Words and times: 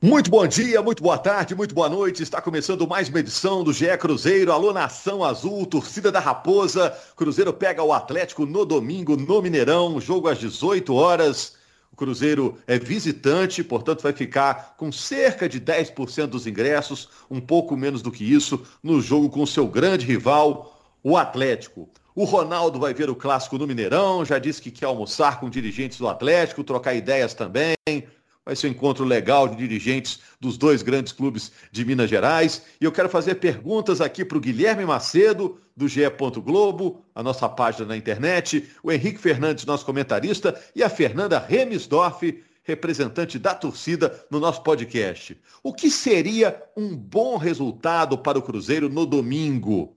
Muito 0.00 0.30
bom 0.30 0.46
dia, 0.46 0.80
muito 0.80 1.02
boa 1.02 1.18
tarde, 1.18 1.56
muito 1.56 1.74
boa 1.74 1.88
noite. 1.88 2.22
Está 2.22 2.40
começando 2.40 2.86
mais 2.86 3.08
uma 3.08 3.18
edição 3.18 3.64
do 3.64 3.72
GE 3.72 3.98
Cruzeiro. 3.98 4.52
Alô, 4.52 4.72
Nação 4.72 5.24
Azul, 5.24 5.66
torcida 5.66 6.12
da 6.12 6.20
Raposa. 6.20 6.96
Cruzeiro 7.16 7.52
pega 7.52 7.82
o 7.82 7.92
Atlético 7.92 8.46
no 8.46 8.64
domingo 8.64 9.16
no 9.16 9.42
Mineirão, 9.42 10.00
jogo 10.00 10.28
às 10.28 10.38
18 10.38 10.94
horas. 10.94 11.56
O 11.92 11.96
Cruzeiro 11.96 12.56
é 12.64 12.78
visitante, 12.78 13.64
portanto 13.64 14.02
vai 14.02 14.12
ficar 14.12 14.76
com 14.76 14.92
cerca 14.92 15.48
de 15.48 15.60
10% 15.60 16.28
dos 16.28 16.46
ingressos, 16.46 17.08
um 17.28 17.40
pouco 17.40 17.76
menos 17.76 18.00
do 18.00 18.12
que 18.12 18.22
isso, 18.22 18.62
no 18.80 19.00
jogo 19.00 19.28
com 19.28 19.44
seu 19.44 19.66
grande 19.66 20.06
rival, 20.06 20.78
o 21.02 21.16
Atlético. 21.16 21.88
O 22.14 22.22
Ronaldo 22.22 22.78
vai 22.78 22.94
ver 22.94 23.10
o 23.10 23.16
clássico 23.16 23.58
no 23.58 23.66
Mineirão, 23.66 24.24
já 24.24 24.38
disse 24.38 24.62
que 24.62 24.70
quer 24.70 24.86
almoçar 24.86 25.40
com 25.40 25.50
dirigentes 25.50 25.98
do 25.98 26.06
Atlético, 26.06 26.62
trocar 26.62 26.94
ideias 26.94 27.34
também. 27.34 27.74
Vai 28.48 28.56
ser 28.56 28.68
um 28.68 28.70
encontro 28.70 29.04
legal 29.04 29.46
de 29.46 29.56
dirigentes 29.56 30.20
dos 30.40 30.56
dois 30.56 30.80
grandes 30.80 31.12
clubes 31.12 31.52
de 31.70 31.84
Minas 31.84 32.08
Gerais. 32.08 32.62
E 32.80 32.84
eu 32.86 32.90
quero 32.90 33.06
fazer 33.06 33.34
perguntas 33.34 34.00
aqui 34.00 34.24
para 34.24 34.38
o 34.38 34.40
Guilherme 34.40 34.86
Macedo, 34.86 35.60
do 35.76 35.86
GE. 35.86 36.00
Globo, 36.42 37.04
a 37.14 37.22
nossa 37.22 37.46
página 37.46 37.88
na 37.88 37.94
internet, 37.94 38.66
o 38.82 38.90
Henrique 38.90 39.18
Fernandes, 39.18 39.66
nosso 39.66 39.84
comentarista, 39.84 40.58
e 40.74 40.82
a 40.82 40.88
Fernanda 40.88 41.38
Remisdorf, 41.38 42.42
representante 42.62 43.38
da 43.38 43.54
torcida 43.54 44.18
no 44.30 44.40
nosso 44.40 44.62
podcast. 44.62 45.38
O 45.62 45.74
que 45.74 45.90
seria 45.90 46.58
um 46.74 46.96
bom 46.96 47.36
resultado 47.36 48.16
para 48.16 48.38
o 48.38 48.42
Cruzeiro 48.42 48.88
no 48.88 49.04
domingo? 49.04 49.94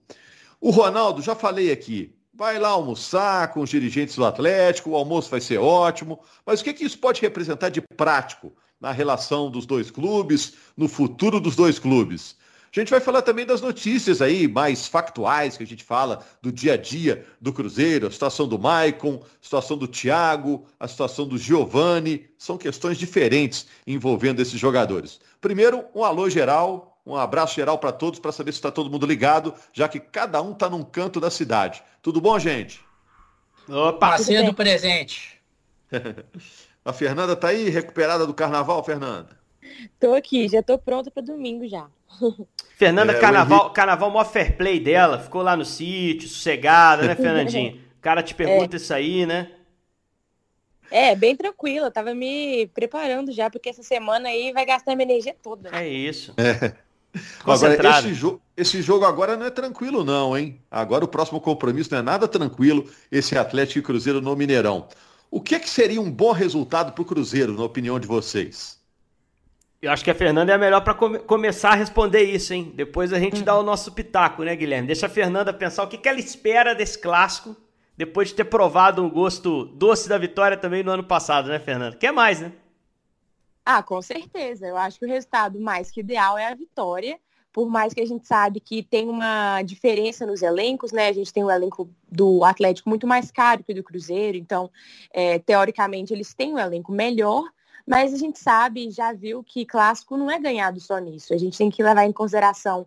O 0.60 0.68
Ronaldo, 0.68 1.22
já 1.22 1.34
falei 1.34 1.72
aqui, 1.72 2.14
vai 2.34 2.58
lá 2.58 2.70
almoçar 2.70 3.52
com 3.52 3.60
os 3.60 3.70
dirigentes 3.70 4.16
do 4.16 4.24
Atlético, 4.24 4.90
o 4.90 4.96
almoço 4.96 5.30
vai 5.30 5.40
ser 5.40 5.58
ótimo, 5.58 6.20
mas 6.46 6.60
o 6.60 6.64
que, 6.64 6.72
que 6.72 6.84
isso 6.84 6.98
pode 6.98 7.20
representar 7.20 7.68
de 7.68 7.80
prático 7.80 8.52
na 8.80 8.90
relação 8.90 9.50
dos 9.50 9.66
dois 9.66 9.90
clubes, 9.90 10.54
no 10.76 10.88
futuro 10.88 11.38
dos 11.38 11.54
dois 11.54 11.78
clubes? 11.78 12.36
A 12.74 12.80
gente 12.80 12.90
vai 12.90 13.00
falar 13.00 13.20
também 13.20 13.44
das 13.44 13.60
notícias 13.60 14.22
aí 14.22 14.48
mais 14.48 14.86
factuais 14.86 15.58
que 15.58 15.62
a 15.62 15.66
gente 15.66 15.84
fala 15.84 16.24
do 16.40 16.50
dia 16.50 16.72
a 16.72 16.76
dia 16.78 17.26
do 17.38 17.52
Cruzeiro, 17.52 18.06
a 18.06 18.10
situação 18.10 18.48
do 18.48 18.58
Maicon, 18.58 19.20
a 19.22 19.44
situação 19.44 19.76
do 19.76 19.86
Thiago, 19.86 20.64
a 20.80 20.88
situação 20.88 21.28
do 21.28 21.36
Giovani. 21.36 22.24
São 22.38 22.56
questões 22.56 22.96
diferentes 22.96 23.66
envolvendo 23.86 24.40
esses 24.40 24.58
jogadores. 24.58 25.20
Primeiro, 25.38 25.84
um 25.94 26.02
alô 26.02 26.30
geral 26.30 26.91
um 27.04 27.16
abraço 27.16 27.54
geral 27.54 27.78
para 27.78 27.92
todos 27.92 28.20
para 28.20 28.32
saber 28.32 28.52
se 28.52 28.58
está 28.58 28.70
todo 28.70 28.90
mundo 28.90 29.06
ligado, 29.06 29.54
já 29.72 29.88
que 29.88 29.98
cada 29.98 30.40
um 30.40 30.52
está 30.52 30.70
num 30.70 30.82
canto 30.82 31.20
da 31.20 31.30
cidade. 31.30 31.82
Tudo 32.00 32.20
bom, 32.20 32.38
gente? 32.38 32.80
Opa, 33.68 34.18
cedo 34.18 34.54
presente. 34.54 35.40
A 36.84 36.92
Fernanda 36.92 37.36
tá 37.36 37.48
aí, 37.48 37.68
recuperada 37.68 38.26
do 38.26 38.34
carnaval, 38.34 38.82
Fernanda? 38.82 39.40
Tô 40.00 40.14
aqui, 40.14 40.48
já 40.48 40.62
tô 40.62 40.76
pronta 40.76 41.10
para 41.10 41.22
domingo 41.22 41.66
já. 41.68 41.86
Fernanda, 42.76 43.12
é, 43.12 43.20
carnaval, 43.20 43.60
Henrique... 43.60 43.74
carnaval 43.74 44.10
mó 44.10 44.24
fair 44.24 44.56
play 44.56 44.80
dela, 44.80 45.20
ficou 45.20 45.42
lá 45.42 45.56
no 45.56 45.64
sítio, 45.64 46.28
sossegada, 46.28 47.06
né, 47.06 47.14
Fernandinha? 47.16 47.74
O 47.98 48.00
cara 48.00 48.22
te 48.22 48.34
pergunta 48.34 48.74
é. 48.74 48.78
isso 48.78 48.92
aí, 48.92 49.24
né? 49.24 49.52
É, 50.90 51.14
bem 51.14 51.36
tranquila, 51.36 51.90
tava 51.90 52.14
me 52.14 52.66
preparando 52.74 53.32
já, 53.32 53.48
porque 53.48 53.68
essa 53.68 53.82
semana 53.82 54.28
aí 54.28 54.52
vai 54.52 54.66
gastar 54.66 54.94
minha 54.94 55.08
energia 55.08 55.34
toda. 55.40 55.70
É 55.72 55.88
isso. 55.88 56.34
É. 56.36 56.74
Agora, 57.44 57.98
esse, 57.98 58.14
jo 58.14 58.40
esse 58.56 58.80
jogo 58.80 59.04
agora 59.04 59.36
não 59.36 59.46
é 59.46 59.50
tranquilo, 59.50 60.04
não, 60.04 60.36
hein? 60.36 60.60
Agora 60.70 61.04
o 61.04 61.08
próximo 61.08 61.40
compromisso 61.40 61.90
não 61.92 61.98
é 61.98 62.02
nada 62.02 62.26
tranquilo, 62.26 62.88
esse 63.10 63.36
Atlético 63.36 63.78
e 63.80 63.82
Cruzeiro 63.82 64.20
no 64.20 64.34
Mineirão. 64.34 64.88
O 65.30 65.40
que, 65.40 65.58
que 65.58 65.68
seria 65.68 66.00
um 66.00 66.10
bom 66.10 66.32
resultado 66.32 66.92
para 66.92 67.02
o 67.02 67.04
Cruzeiro, 67.04 67.54
na 67.54 67.64
opinião 67.64 67.98
de 67.98 68.06
vocês? 68.06 68.80
Eu 69.80 69.90
acho 69.90 70.04
que 70.04 70.10
a 70.10 70.14
Fernanda 70.14 70.52
é 70.52 70.54
a 70.54 70.58
melhor 70.58 70.80
para 70.82 70.94
come 70.94 71.18
começar 71.18 71.70
a 71.70 71.74
responder 71.74 72.22
isso, 72.22 72.54
hein? 72.54 72.72
Depois 72.74 73.12
a 73.12 73.18
gente 73.18 73.42
dá 73.42 73.58
o 73.58 73.64
nosso 73.64 73.90
pitaco, 73.92 74.44
né, 74.44 74.54
Guilherme? 74.54 74.86
Deixa 74.86 75.06
a 75.06 75.08
Fernanda 75.08 75.52
pensar 75.52 75.82
o 75.82 75.88
que, 75.88 75.98
que 75.98 76.08
ela 76.08 76.20
espera 76.20 76.74
desse 76.74 76.98
clássico, 76.98 77.56
depois 77.96 78.28
de 78.28 78.34
ter 78.34 78.44
provado 78.44 79.02
um 79.02 79.10
gosto 79.10 79.64
doce 79.64 80.08
da 80.08 80.16
vitória 80.16 80.56
também 80.56 80.84
no 80.84 80.92
ano 80.92 81.02
passado, 81.02 81.48
né, 81.48 81.58
Fernanda? 81.58 81.96
Quer 81.96 82.12
mais, 82.12 82.40
né? 82.40 82.52
Ah, 83.64 83.82
com 83.82 84.02
certeza. 84.02 84.66
Eu 84.66 84.76
acho 84.76 84.98
que 84.98 85.06
o 85.06 85.08
resultado 85.08 85.60
mais 85.60 85.90
que 85.90 86.00
ideal 86.00 86.36
é 86.36 86.46
a 86.46 86.54
vitória. 86.54 87.18
Por 87.52 87.68
mais 87.68 87.92
que 87.92 88.00
a 88.00 88.06
gente 88.06 88.26
sabe 88.26 88.60
que 88.60 88.82
tem 88.82 89.08
uma 89.08 89.62
diferença 89.62 90.24
nos 90.26 90.42
elencos, 90.42 90.90
né? 90.90 91.08
A 91.08 91.12
gente 91.12 91.32
tem 91.32 91.44
o 91.44 91.50
elenco 91.50 91.88
do 92.10 92.44
Atlético 92.44 92.88
muito 92.88 93.06
mais 93.06 93.30
caro 93.30 93.62
que 93.62 93.72
o 93.72 93.74
do 93.74 93.82
Cruzeiro, 93.82 94.38
então, 94.38 94.70
é, 95.12 95.38
teoricamente, 95.38 96.14
eles 96.14 96.32
têm 96.32 96.54
um 96.54 96.58
elenco 96.58 96.90
melhor, 96.90 97.44
mas 97.86 98.14
a 98.14 98.16
gente 98.16 98.38
sabe, 98.38 98.90
já 98.90 99.12
viu 99.12 99.44
que 99.44 99.66
clássico 99.66 100.16
não 100.16 100.30
é 100.30 100.38
ganhado 100.38 100.80
só 100.80 100.98
nisso. 100.98 101.34
A 101.34 101.36
gente 101.36 101.58
tem 101.58 101.70
que 101.70 101.82
levar 101.82 102.06
em 102.06 102.12
consideração 102.12 102.86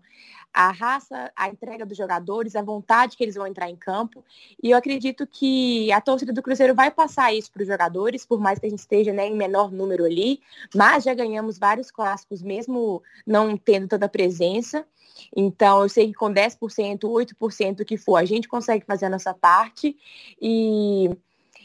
a 0.56 0.72
raça, 0.72 1.30
a 1.36 1.50
entrega 1.50 1.86
dos 1.86 1.98
jogadores, 1.98 2.56
a 2.56 2.62
vontade 2.62 3.18
que 3.18 3.24
eles 3.26 3.36
vão 3.36 3.46
entrar 3.46 3.70
em 3.70 3.76
campo. 3.76 4.24
E 4.64 4.72
eu 4.72 4.78
acredito 4.78 5.28
que 5.28 5.92
a 5.92 6.00
torcida 6.00 6.32
do 6.32 6.42
Cruzeiro 6.42 6.74
vai 6.74 6.90
passar 6.90 7.34
isso 7.34 7.52
para 7.52 7.62
os 7.62 7.68
jogadores, 7.68 8.26
por 8.26 8.40
mais 8.40 8.58
que 8.58 8.66
a 8.66 8.70
gente 8.70 8.80
esteja 8.80 9.12
né, 9.12 9.28
em 9.28 9.36
menor 9.36 9.70
número 9.70 10.06
ali. 10.06 10.40
Mas 10.74 11.04
já 11.04 11.14
ganhamos 11.14 11.60
vários 11.60 11.92
clássicos, 11.92 12.42
mesmo 12.42 13.04
não 13.28 13.58
tendo 13.58 13.90
tanta 13.90 14.08
presença. 14.08 14.88
Então, 15.36 15.82
eu 15.82 15.90
sei 15.90 16.08
que 16.08 16.14
com 16.14 16.34
10%, 16.34 17.00
8% 17.02 17.84
que 17.84 17.98
for, 17.98 18.16
a 18.16 18.24
gente 18.24 18.48
consegue 18.48 18.86
fazer 18.86 19.08
a 19.08 19.10
nossa 19.10 19.34
parte. 19.34 19.98
E 20.42 21.10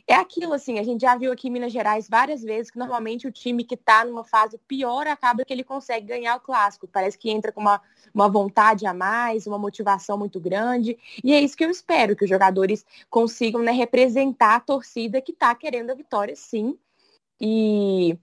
é 0.06 0.14
aquilo, 0.14 0.52
assim, 0.52 0.78
a 0.78 0.82
gente 0.82 1.02
já 1.02 1.16
viu 1.16 1.32
aqui 1.32 1.48
em 1.48 1.50
Minas 1.50 1.72
Gerais 1.72 2.08
várias 2.08 2.42
vezes 2.42 2.70
que 2.70 2.78
normalmente 2.78 3.26
o 3.26 3.32
time 3.32 3.64
que 3.64 3.74
está 3.74 4.04
numa 4.04 4.24
fase 4.24 4.58
pior 4.58 5.06
acaba 5.06 5.44
que 5.44 5.52
ele 5.52 5.64
consegue 5.64 6.06
ganhar 6.06 6.36
o 6.36 6.40
clássico. 6.40 6.88
Parece 6.88 7.18
que 7.18 7.30
entra 7.30 7.52
com 7.52 7.60
uma, 7.60 7.80
uma 8.12 8.28
vontade 8.28 8.86
a 8.86 8.94
mais, 8.94 9.46
uma 9.46 9.58
motivação 9.58 10.18
muito 10.18 10.40
grande. 10.40 10.98
E 11.22 11.32
é 11.32 11.40
isso 11.40 11.56
que 11.56 11.64
eu 11.64 11.70
espero, 11.70 12.16
que 12.16 12.24
os 12.24 12.30
jogadores 12.30 12.84
consigam 13.08 13.62
né, 13.62 13.72
representar 13.72 14.56
a 14.56 14.60
torcida 14.60 15.20
que 15.20 15.32
está 15.32 15.54
querendo 15.54 15.90
a 15.90 15.94
vitória, 15.94 16.34
sim. 16.36 16.78
E 17.40 18.18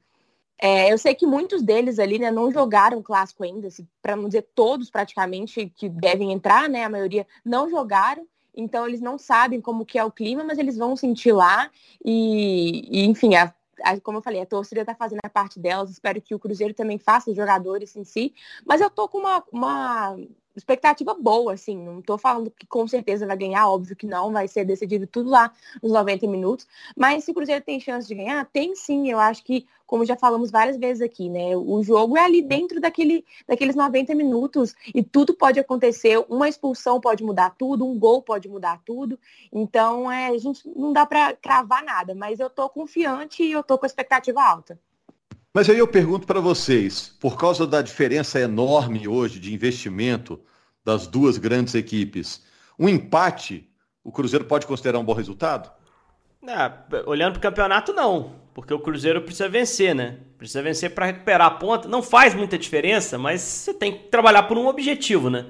é, 0.60 0.92
eu 0.92 0.98
sei 0.98 1.14
que 1.14 1.26
muitos 1.26 1.62
deles 1.62 2.00
ali 2.00 2.18
né, 2.18 2.32
não 2.32 2.52
jogaram 2.52 3.02
clássico 3.02 3.44
ainda, 3.44 3.68
para 4.02 4.16
não 4.16 4.28
dizer 4.28 4.48
todos 4.56 4.90
praticamente 4.90 5.72
que 5.76 5.88
devem 5.88 6.32
entrar, 6.32 6.68
né? 6.68 6.84
A 6.84 6.90
maioria 6.90 7.28
não 7.46 7.70
jogaram 7.70 8.28
então 8.58 8.88
eles 8.88 9.00
não 9.00 9.18
sabem 9.18 9.62
como 9.62 9.86
que 9.86 10.00
é 10.00 10.04
o 10.04 10.12
clima, 10.12 10.44
mas 10.44 10.58
eles 10.58 10.76
vão 10.76 10.96
sentir 10.96 11.32
lá. 11.32 11.70
E, 12.04 12.88
e 12.92 13.06
enfim, 13.06 13.36
a, 13.36 13.54
a, 13.84 14.00
como 14.02 14.18
eu 14.18 14.22
falei, 14.22 14.42
a 14.42 14.46
torcida 14.46 14.82
está 14.82 14.96
fazendo 14.96 15.20
a 15.24 15.30
parte 15.30 15.60
delas, 15.60 15.92
espero 15.92 16.20
que 16.20 16.34
o 16.34 16.40
Cruzeiro 16.40 16.74
também 16.74 16.98
faça, 16.98 17.30
os 17.30 17.36
jogadores 17.36 17.96
em 17.96 18.04
si, 18.04 18.34
mas 18.66 18.82
eu 18.82 18.90
tô 18.90 19.08
com 19.08 19.20
uma, 19.20 19.44
uma 19.52 20.18
expectativa 20.58 21.14
boa, 21.14 21.54
assim, 21.54 21.78
não 21.78 22.02
tô 22.02 22.18
falando 22.18 22.52
que 22.52 22.66
com 22.66 22.88
certeza 22.88 23.26
vai 23.28 23.38
ganhar, 23.38 23.68
óbvio 23.68 23.96
que 23.96 24.08
não, 24.08 24.32
vai 24.32 24.48
ser 24.48 24.66
decidido 24.66 25.06
tudo 25.06 25.30
lá 25.30 25.52
nos 25.82 25.92
90 25.92 26.28
minutos, 26.28 26.68
mas 26.96 27.24
se 27.24 27.32
o 27.32 27.34
Cruzeiro 27.34 27.64
tem 27.64 27.80
chance 27.80 28.08
de 28.08 28.16
ganhar, 28.16 28.46
tem 28.46 28.76
sim, 28.76 29.10
eu 29.10 29.20
acho 29.20 29.44
que, 29.44 29.68
como 29.86 30.06
já 30.06 30.16
falamos 30.18 30.52
várias 30.52 30.78
vezes 30.78 31.02
aqui, 31.02 31.30
né, 31.30 31.56
o 31.56 31.82
jogo 31.84 32.18
é 32.18 32.22
ali 32.22 32.42
dentro 32.42 32.82
daquele, 32.82 33.24
daqueles 33.48 33.76
90 33.76 34.16
minutos 34.16 34.76
e 34.94 35.04
tudo 35.04 35.34
pode 35.34 35.60
acontecer, 35.60 36.18
uma 36.30 36.50
expulsão 36.50 37.00
pode 37.00 37.24
mudar 37.24 37.52
tudo, 37.52 37.86
um 37.86 37.98
gol 37.98 38.22
pode 38.22 38.50
mudar 38.50 38.82
tudo, 38.84 39.20
então 39.54 40.12
é, 40.12 40.28
a 40.28 40.38
gente 40.38 40.68
não 40.76 40.92
dá 40.92 41.06
para 41.06 41.34
cravar 41.34 41.84
nada, 41.84 42.16
mas 42.16 42.40
eu 42.40 42.50
tô 42.50 42.68
confiante 42.70 43.44
e 43.44 43.52
eu 43.52 43.64
tô 43.64 43.78
com 43.78 43.86
a 43.86 43.88
expectativa 43.88 44.42
alta. 44.42 44.80
Mas 45.58 45.68
aí 45.72 45.80
eu 45.80 45.88
pergunto 45.88 46.28
para 46.28 46.40
vocês, 46.40 47.16
por 47.20 47.36
causa 47.36 47.66
da 47.66 47.82
diferença 47.82 48.40
enorme 48.40 49.08
hoje 49.08 49.40
de 49.40 49.52
investimento 49.52 50.40
das 50.86 51.08
duas 51.08 51.40
grandes 51.40 51.74
equipes, 51.74 52.44
um 52.78 52.88
empate, 52.88 53.68
o 54.04 54.12
Cruzeiro 54.12 54.46
pode 54.46 54.68
considerar 54.68 55.00
um 55.00 55.04
bom 55.04 55.14
resultado? 55.14 55.72
É, 56.48 56.72
olhando 57.08 57.32
para 57.32 57.40
o 57.40 57.42
campeonato, 57.42 57.92
não. 57.92 58.34
Porque 58.54 58.72
o 58.72 58.78
Cruzeiro 58.80 59.24
precisa 59.24 59.50
vencer, 59.50 59.96
né? 59.96 60.18
Precisa 60.38 60.62
vencer 60.62 60.92
para 60.92 61.08
recuperar 61.08 61.48
a 61.48 61.50
ponta. 61.50 61.88
Não 61.88 62.04
faz 62.04 62.36
muita 62.36 62.56
diferença, 62.56 63.18
mas 63.18 63.42
você 63.42 63.74
tem 63.74 63.92
que 63.94 64.10
trabalhar 64.10 64.44
por 64.44 64.60
um 64.60 64.68
objetivo, 64.68 65.28
né? 65.28 65.48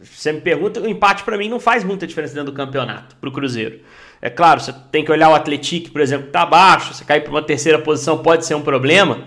Você 0.00 0.32
me 0.32 0.40
pergunta, 0.40 0.80
o 0.80 0.86
empate 0.86 1.24
para 1.24 1.36
mim 1.36 1.48
não 1.48 1.58
faz 1.58 1.82
muita 1.82 2.06
diferença 2.06 2.34
dentro 2.34 2.52
do 2.52 2.56
campeonato 2.56 3.16
para 3.16 3.28
o 3.28 3.32
Cruzeiro. 3.32 3.80
É 4.22 4.30
claro, 4.30 4.60
você 4.60 4.72
tem 4.92 5.04
que 5.04 5.10
olhar 5.10 5.28
o 5.28 5.34
Atlético, 5.34 5.90
por 5.90 6.00
exemplo, 6.00 6.26
que 6.26 6.28
está 6.28 6.42
abaixo, 6.42 6.94
você 6.94 7.04
cair 7.04 7.22
para 7.22 7.30
uma 7.32 7.42
terceira 7.42 7.80
posição 7.80 8.22
pode 8.22 8.46
ser 8.46 8.54
um 8.54 8.62
problema. 8.62 9.26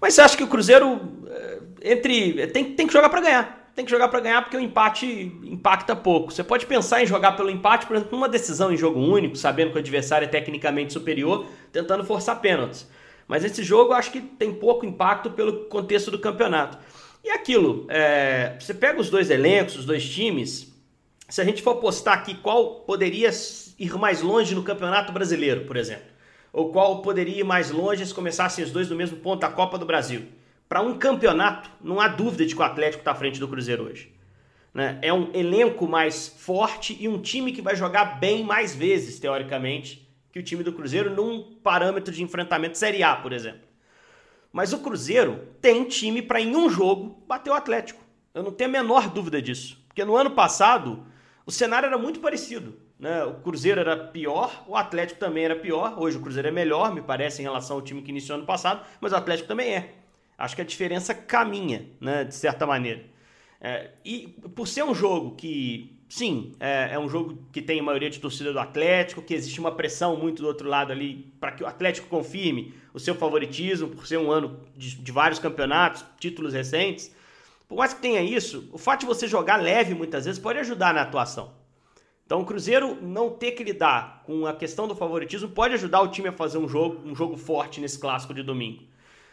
Mas 0.00 0.14
você 0.14 0.20
acha 0.20 0.36
que 0.36 0.44
o 0.44 0.48
Cruzeiro 0.48 1.00
eh, 1.26 1.58
entre 1.82 2.46
tem, 2.48 2.72
tem 2.74 2.86
que 2.86 2.92
jogar 2.92 3.08
para 3.08 3.20
ganhar. 3.20 3.70
Tem 3.74 3.84
que 3.84 3.90
jogar 3.90 4.08
para 4.08 4.20
ganhar 4.20 4.42
porque 4.42 4.56
o 4.56 4.60
empate 4.60 5.06
impacta 5.44 5.94
pouco. 5.94 6.32
Você 6.32 6.42
pode 6.42 6.66
pensar 6.66 7.02
em 7.02 7.06
jogar 7.06 7.32
pelo 7.32 7.50
empate, 7.50 7.86
por 7.86 7.96
exemplo, 7.96 8.16
numa 8.16 8.28
decisão 8.28 8.72
em 8.72 8.76
jogo 8.76 8.98
único, 8.98 9.36
sabendo 9.36 9.70
que 9.70 9.76
o 9.76 9.80
adversário 9.80 10.24
é 10.24 10.28
tecnicamente 10.28 10.92
superior, 10.92 11.46
tentando 11.72 12.04
forçar 12.04 12.40
pênaltis. 12.40 12.88
Mas 13.28 13.44
esse 13.44 13.62
jogo 13.62 13.92
eu 13.92 13.96
acho 13.96 14.10
que 14.10 14.20
tem 14.20 14.52
pouco 14.52 14.84
impacto 14.86 15.30
pelo 15.30 15.66
contexto 15.66 16.10
do 16.10 16.18
campeonato. 16.18 16.78
E 17.22 17.30
aquilo, 17.30 17.86
é, 17.88 18.56
você 18.58 18.72
pega 18.72 19.00
os 19.00 19.10
dois 19.10 19.30
elencos, 19.30 19.76
os 19.76 19.84
dois 19.84 20.08
times, 20.08 20.72
se 21.28 21.40
a 21.40 21.44
gente 21.44 21.62
for 21.62 21.76
postar 21.76 22.14
aqui 22.14 22.34
qual 22.34 22.80
poderia 22.80 23.30
ir 23.78 23.92
mais 23.98 24.22
longe 24.22 24.54
no 24.54 24.62
Campeonato 24.62 25.12
Brasileiro, 25.12 25.66
por 25.66 25.76
exemplo, 25.76 26.07
ou 26.58 26.72
qual 26.72 27.02
poderia 27.02 27.38
ir 27.38 27.44
mais 27.44 27.70
longe 27.70 28.04
se 28.04 28.12
começassem 28.12 28.64
os 28.64 28.72
dois 28.72 28.90
no 28.90 28.96
mesmo 28.96 29.16
ponto 29.18 29.42
da 29.42 29.48
Copa 29.48 29.78
do 29.78 29.86
Brasil. 29.86 30.26
para 30.68 30.82
um 30.82 30.98
campeonato, 30.98 31.70
não 31.80 32.00
há 32.00 32.08
dúvida 32.08 32.44
de 32.44 32.52
que 32.54 32.60
o 32.60 32.64
Atlético 32.64 33.00
está 33.00 33.12
à 33.12 33.14
frente 33.14 33.38
do 33.38 33.46
Cruzeiro 33.46 33.84
hoje. 33.84 34.12
Né? 34.74 34.98
É 35.00 35.12
um 35.12 35.30
elenco 35.32 35.86
mais 35.86 36.26
forte 36.26 36.96
e 37.00 37.06
um 37.06 37.22
time 37.22 37.52
que 37.52 37.62
vai 37.62 37.76
jogar 37.76 38.18
bem 38.18 38.42
mais 38.42 38.74
vezes, 38.74 39.20
teoricamente, 39.20 40.06
que 40.32 40.40
o 40.40 40.42
time 40.42 40.64
do 40.64 40.72
Cruzeiro 40.72 41.14
num 41.14 41.42
parâmetro 41.62 42.12
de 42.12 42.24
enfrentamento 42.24 42.76
Série 42.76 43.04
A, 43.04 43.14
por 43.14 43.32
exemplo. 43.32 43.60
Mas 44.52 44.72
o 44.72 44.80
Cruzeiro 44.80 45.48
tem 45.62 45.84
time 45.84 46.20
para 46.20 46.40
em 46.40 46.56
um 46.56 46.68
jogo 46.68 47.22
bater 47.26 47.50
o 47.50 47.54
Atlético. 47.54 48.02
Eu 48.34 48.42
não 48.42 48.50
tenho 48.50 48.68
a 48.68 48.72
menor 48.72 49.08
dúvida 49.08 49.40
disso. 49.40 49.80
Porque 49.86 50.04
no 50.04 50.16
ano 50.16 50.32
passado 50.32 51.06
o 51.48 51.50
cenário 51.50 51.86
era 51.86 51.96
muito 51.96 52.20
parecido. 52.20 52.74
Né? 53.00 53.24
O 53.24 53.36
Cruzeiro 53.36 53.80
era 53.80 53.96
pior, 53.96 54.66
o 54.68 54.76
Atlético 54.76 55.18
também 55.18 55.46
era 55.46 55.56
pior. 55.56 55.98
Hoje 55.98 56.18
o 56.18 56.20
Cruzeiro 56.20 56.46
é 56.46 56.50
melhor, 56.50 56.94
me 56.94 57.00
parece, 57.00 57.40
em 57.40 57.44
relação 57.44 57.76
ao 57.76 57.80
time 57.80 58.02
que 58.02 58.10
iniciou 58.10 58.36
ano 58.36 58.44
passado, 58.44 58.84
mas 59.00 59.12
o 59.12 59.16
Atlético 59.16 59.48
também 59.48 59.74
é. 59.74 59.94
Acho 60.36 60.54
que 60.54 60.60
a 60.60 60.64
diferença 60.64 61.14
caminha, 61.14 61.86
né, 61.98 62.24
de 62.24 62.34
certa 62.34 62.66
maneira. 62.66 63.02
É, 63.62 63.92
e 64.04 64.28
por 64.54 64.68
ser 64.68 64.84
um 64.84 64.94
jogo 64.94 65.36
que, 65.36 65.98
sim, 66.06 66.52
é, 66.60 66.90
é, 66.92 66.98
um 66.98 67.08
jogo 67.08 67.38
que 67.50 67.62
tem 67.62 67.80
a 67.80 67.82
maioria 67.82 68.10
de 68.10 68.20
torcida 68.20 68.52
do 68.52 68.60
Atlético, 68.60 69.22
que 69.22 69.32
existe 69.32 69.58
uma 69.58 69.72
pressão 69.72 70.18
muito 70.18 70.42
do 70.42 70.48
outro 70.48 70.68
lado 70.68 70.92
ali 70.92 71.32
para 71.40 71.52
que 71.52 71.64
o 71.64 71.66
Atlético 71.66 72.08
confirme 72.08 72.74
o 72.92 73.00
seu 73.00 73.14
favoritismo, 73.14 73.88
por 73.88 74.06
ser 74.06 74.18
um 74.18 74.30
ano 74.30 74.60
de, 74.76 74.96
de 74.96 75.10
vários 75.10 75.38
campeonatos, 75.38 76.04
títulos 76.20 76.52
recentes. 76.52 77.10
Por 77.68 77.76
mais 77.76 77.92
que 77.92 78.00
tenha 78.00 78.22
isso, 78.22 78.70
o 78.72 78.78
fato 78.78 79.00
de 79.00 79.06
você 79.06 79.28
jogar 79.28 79.56
leve 79.56 79.94
muitas 79.94 80.24
vezes 80.24 80.40
pode 80.40 80.58
ajudar 80.58 80.94
na 80.94 81.02
atuação. 81.02 81.52
Então 82.24 82.40
o 82.40 82.44
Cruzeiro 82.44 82.96
não 83.02 83.30
ter 83.30 83.52
que 83.52 83.62
lidar 83.62 84.22
com 84.24 84.46
a 84.46 84.54
questão 84.54 84.88
do 84.88 84.94
favoritismo 84.94 85.50
pode 85.50 85.74
ajudar 85.74 86.00
o 86.00 86.08
time 86.08 86.28
a 86.28 86.32
fazer 86.32 86.56
um 86.56 86.66
jogo, 86.66 87.06
um 87.06 87.14
jogo 87.14 87.36
forte 87.36 87.78
nesse 87.78 87.98
clássico 87.98 88.32
de 88.32 88.42
domingo. 88.42 88.84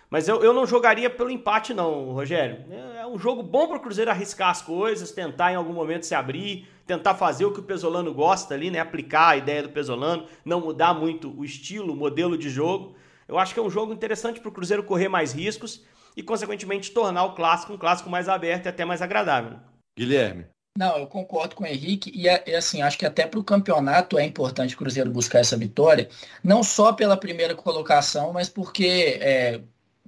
Mas 0.09 0.27
eu, 0.27 0.43
eu 0.43 0.53
não 0.53 0.65
jogaria 0.65 1.09
pelo 1.09 1.29
empate, 1.29 1.73
não, 1.73 2.11
Rogério. 2.11 2.63
É, 2.69 3.01
é 3.01 3.07
um 3.07 3.17
jogo 3.17 3.41
bom 3.41 3.67
para 3.67 3.77
o 3.77 3.79
Cruzeiro 3.79 4.11
arriscar 4.11 4.49
as 4.49 4.61
coisas, 4.61 5.11
tentar 5.11 5.53
em 5.53 5.55
algum 5.55 5.73
momento 5.73 6.05
se 6.05 6.13
abrir, 6.13 6.67
tentar 6.85 7.15
fazer 7.15 7.45
o 7.45 7.51
que 7.51 7.59
o 7.59 7.63
Pesolano 7.63 8.13
gosta 8.13 8.53
ali, 8.53 8.69
né? 8.69 8.79
Aplicar 8.79 9.29
a 9.29 9.37
ideia 9.37 9.63
do 9.63 9.69
Pesolano, 9.69 10.25
não 10.43 10.59
mudar 10.59 10.93
muito 10.93 11.33
o 11.37 11.43
estilo, 11.43 11.93
o 11.93 11.95
modelo 11.95 12.37
de 12.37 12.49
jogo. 12.49 12.95
Eu 13.27 13.39
acho 13.39 13.53
que 13.53 13.59
é 13.59 13.63
um 13.63 13.69
jogo 13.69 13.91
interessante 13.93 14.39
para 14.39 14.49
o 14.49 14.51
Cruzeiro 14.51 14.83
correr 14.83 15.07
mais 15.07 15.33
riscos 15.33 15.83
e, 16.15 16.23
consequentemente, 16.23 16.91
tornar 16.91 17.25
o 17.25 17.33
clássico 17.33 17.73
um 17.73 17.77
clássico 17.77 18.09
mais 18.09 18.29
aberto 18.29 18.65
e 18.65 18.69
até 18.69 18.85
mais 18.85 19.01
agradável. 19.01 19.59
Guilherme. 19.97 20.45
Não, 20.77 20.97
eu 20.97 21.07
concordo 21.07 21.55
com 21.55 21.63
o 21.63 21.67
Henrique 21.67 22.11
e, 22.13 22.25
e 22.25 22.55
assim, 22.55 22.81
acho 22.81 22.97
que 22.97 23.05
até 23.05 23.25
para 23.25 23.39
o 23.39 23.43
campeonato 23.43 24.17
é 24.17 24.25
importante 24.25 24.75
o 24.75 24.77
Cruzeiro 24.77 25.09
buscar 25.09 25.39
essa 25.39 25.55
vitória, 25.55 26.09
não 26.43 26.63
só 26.63 26.91
pela 26.91 27.15
primeira 27.15 27.55
colocação, 27.55 28.33
mas 28.33 28.49
porque 28.49 29.17
é, 29.21 29.61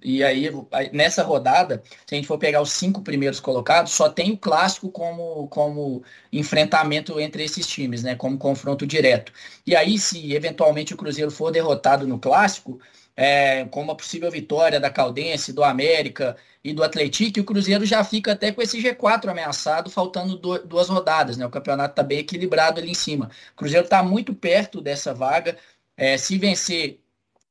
e 0.04 0.24
aí, 0.24 0.50
nessa 0.94 1.24
rodada, 1.24 1.82
se 2.06 2.14
a 2.14 2.16
gente 2.16 2.28
for 2.28 2.38
pegar 2.38 2.62
os 2.62 2.72
cinco 2.72 3.02
primeiros 3.02 3.40
colocados, 3.40 3.94
só 3.94 4.08
tem 4.08 4.32
o 4.32 4.38
clássico 4.38 4.92
como, 4.92 5.48
como 5.48 6.04
enfrentamento 6.32 7.20
entre 7.20 7.44
esses 7.44 7.66
times, 7.66 8.04
né? 8.04 8.16
Como 8.16 8.38
confronto 8.38 8.86
direto. 8.86 9.32
E 9.66 9.76
aí, 9.76 9.98
se 9.98 10.36
eventualmente 10.36 10.94
o 10.94 10.98
Cruzeiro 10.98 11.32
for 11.32 11.52
derrotado 11.52 12.06
no 12.08 12.20
clássico, 12.20 12.80
é, 13.18 13.66
com 13.66 13.82
uma 13.82 13.98
possível 13.98 14.30
vitória 14.30 14.80
da 14.80 14.92
Caldense, 14.92 15.52
do 15.52 15.64
América 15.64 16.38
e 16.64 16.72
do 16.72 16.84
Atlético, 16.84 17.40
o 17.40 17.44
Cruzeiro 17.44 17.84
já 17.86 18.04
fica 18.04 18.34
até 18.34 18.52
com 18.52 18.62
esse 18.62 18.80
G4 18.82 19.30
ameaçado, 19.30 19.90
faltando 19.90 20.38
duas 20.38 20.88
rodadas, 20.88 21.36
né? 21.36 21.46
O 21.46 21.50
campeonato 21.50 21.94
está 21.94 22.04
bem 22.04 22.20
equilibrado 22.20 22.80
ali 22.80 22.92
em 22.92 22.94
cima. 22.94 23.32
O 23.54 23.56
Cruzeiro 23.56 23.86
está 23.86 24.04
muito 24.04 24.36
perto 24.36 24.80
dessa 24.80 25.14
vaga. 25.16 25.58
É, 25.98 26.16
se 26.18 26.38
vencer 26.38 27.00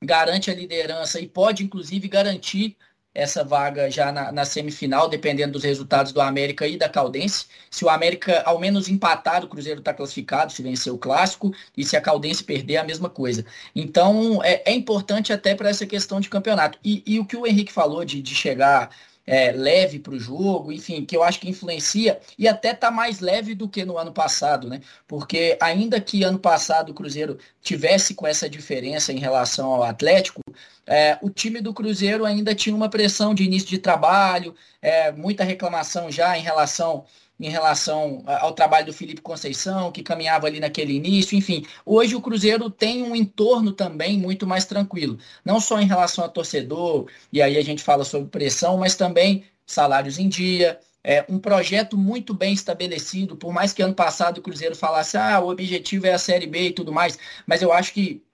garante 0.02 0.50
a 0.50 0.54
liderança 0.54 1.20
e 1.20 1.26
pode, 1.28 1.64
inclusive, 1.64 2.06
garantir 2.08 2.76
essa 3.16 3.42
vaga 3.42 3.90
já 3.90 4.12
na, 4.12 4.30
na, 4.30 4.44
semifinal, 4.44 5.08
dependendo 5.08 5.54
dos 5.54 5.64
resultados 5.64 6.12
do 6.12 6.20
América 6.20 6.68
e 6.68 6.76
da 6.76 6.86
Caldense. 6.86 7.46
Se 7.70 7.82
o 7.82 7.88
América 7.88 8.42
ao 8.44 8.58
menos 8.58 8.88
empatar, 8.88 9.42
o 9.42 9.48
Cruzeiro 9.48 9.80
está 9.80 9.94
classificado, 9.94 10.52
se 10.52 10.62
vencer 10.62 10.92
o 10.92 10.98
clássico, 10.98 11.54
e 11.74 11.82
se 11.82 11.96
a 11.96 12.00
Caldense 12.00 12.44
perder, 12.44 12.76
a 12.76 12.84
mesma 12.84 13.08
coisa. 13.08 13.44
Então, 13.74 14.42
é, 14.44 14.62
é 14.66 14.72
importante 14.72 15.32
até 15.32 15.54
para 15.54 15.70
essa 15.70 15.86
questão 15.86 16.20
de 16.20 16.28
campeonato. 16.28 16.78
E, 16.84 17.02
e, 17.06 17.18
o 17.18 17.24
que 17.24 17.36
o 17.36 17.46
Henrique 17.46 17.72
falou 17.72 18.04
de, 18.04 18.20
de 18.20 18.34
chegar 18.34 18.90
é, 19.26 19.50
leve 19.50 19.98
para 19.98 20.14
o 20.14 20.18
jogo, 20.18 20.70
enfim, 20.72 21.04
que 21.04 21.16
eu 21.16 21.22
acho 21.22 21.40
que 21.40 21.48
influencia 21.48 22.20
e 22.38 22.46
até 22.46 22.70
está 22.70 22.90
mais 22.90 23.20
leve 23.20 23.54
do 23.54 23.68
que 23.68 23.84
no 23.84 23.98
ano 23.98 24.12
passado, 24.12 24.68
né? 24.68 24.80
Porque 25.06 25.58
ainda 25.60 26.00
que 26.00 26.22
ano 26.22 26.38
passado 26.38 26.90
o 26.90 26.94
Cruzeiro 26.94 27.38
tivesse 27.60 28.14
com 28.14 28.26
essa 28.26 28.48
diferença 28.48 29.12
em 29.12 29.18
relação 29.18 29.72
ao 29.72 29.82
Atlético, 29.82 30.40
é, 30.86 31.18
o 31.20 31.28
time 31.28 31.60
do 31.60 31.74
Cruzeiro 31.74 32.24
ainda 32.24 32.54
tinha 32.54 32.76
uma 32.76 32.88
pressão 32.88 33.34
de 33.34 33.42
início 33.42 33.68
de 33.68 33.78
trabalho, 33.78 34.54
é, 34.80 35.10
muita 35.10 35.42
reclamação 35.42 36.10
já 36.10 36.38
em 36.38 36.42
relação 36.42 37.04
em 37.38 37.50
relação 37.50 38.22
ao 38.26 38.52
trabalho 38.52 38.86
do 38.86 38.92
Felipe 38.92 39.20
Conceição, 39.20 39.92
que 39.92 40.02
caminhava 40.02 40.46
ali 40.46 40.60
naquele 40.60 40.94
início, 40.94 41.36
enfim. 41.36 41.66
Hoje 41.84 42.16
o 42.16 42.20
Cruzeiro 42.20 42.70
tem 42.70 43.02
um 43.02 43.14
entorno 43.14 43.72
também 43.72 44.18
muito 44.18 44.46
mais 44.46 44.64
tranquilo, 44.64 45.18
não 45.44 45.60
só 45.60 45.80
em 45.80 45.86
relação 45.86 46.24
a 46.24 46.28
torcedor, 46.28 47.08
e 47.32 47.42
aí 47.42 47.56
a 47.56 47.62
gente 47.62 47.82
fala 47.82 48.04
sobre 48.04 48.28
pressão, 48.28 48.78
mas 48.78 48.94
também 48.94 49.44
salários 49.66 50.18
em 50.18 50.28
dia, 50.28 50.78
é, 51.04 51.24
um 51.28 51.38
projeto 51.38 51.96
muito 51.96 52.34
bem 52.34 52.52
estabelecido, 52.52 53.36
por 53.36 53.52
mais 53.52 53.72
que 53.72 53.80
ano 53.80 53.94
passado 53.94 54.38
o 54.38 54.42
Cruzeiro 54.42 54.74
falasse, 54.74 55.16
ah, 55.16 55.38
o 55.40 55.50
objetivo 55.50 56.06
é 56.06 56.12
a 56.12 56.18
Série 56.18 56.48
B 56.48 56.68
e 56.68 56.72
tudo 56.72 56.92
mais, 56.92 57.16
mas 57.46 57.62
eu 57.62 57.72
acho 57.72 57.92
que 57.92 58.25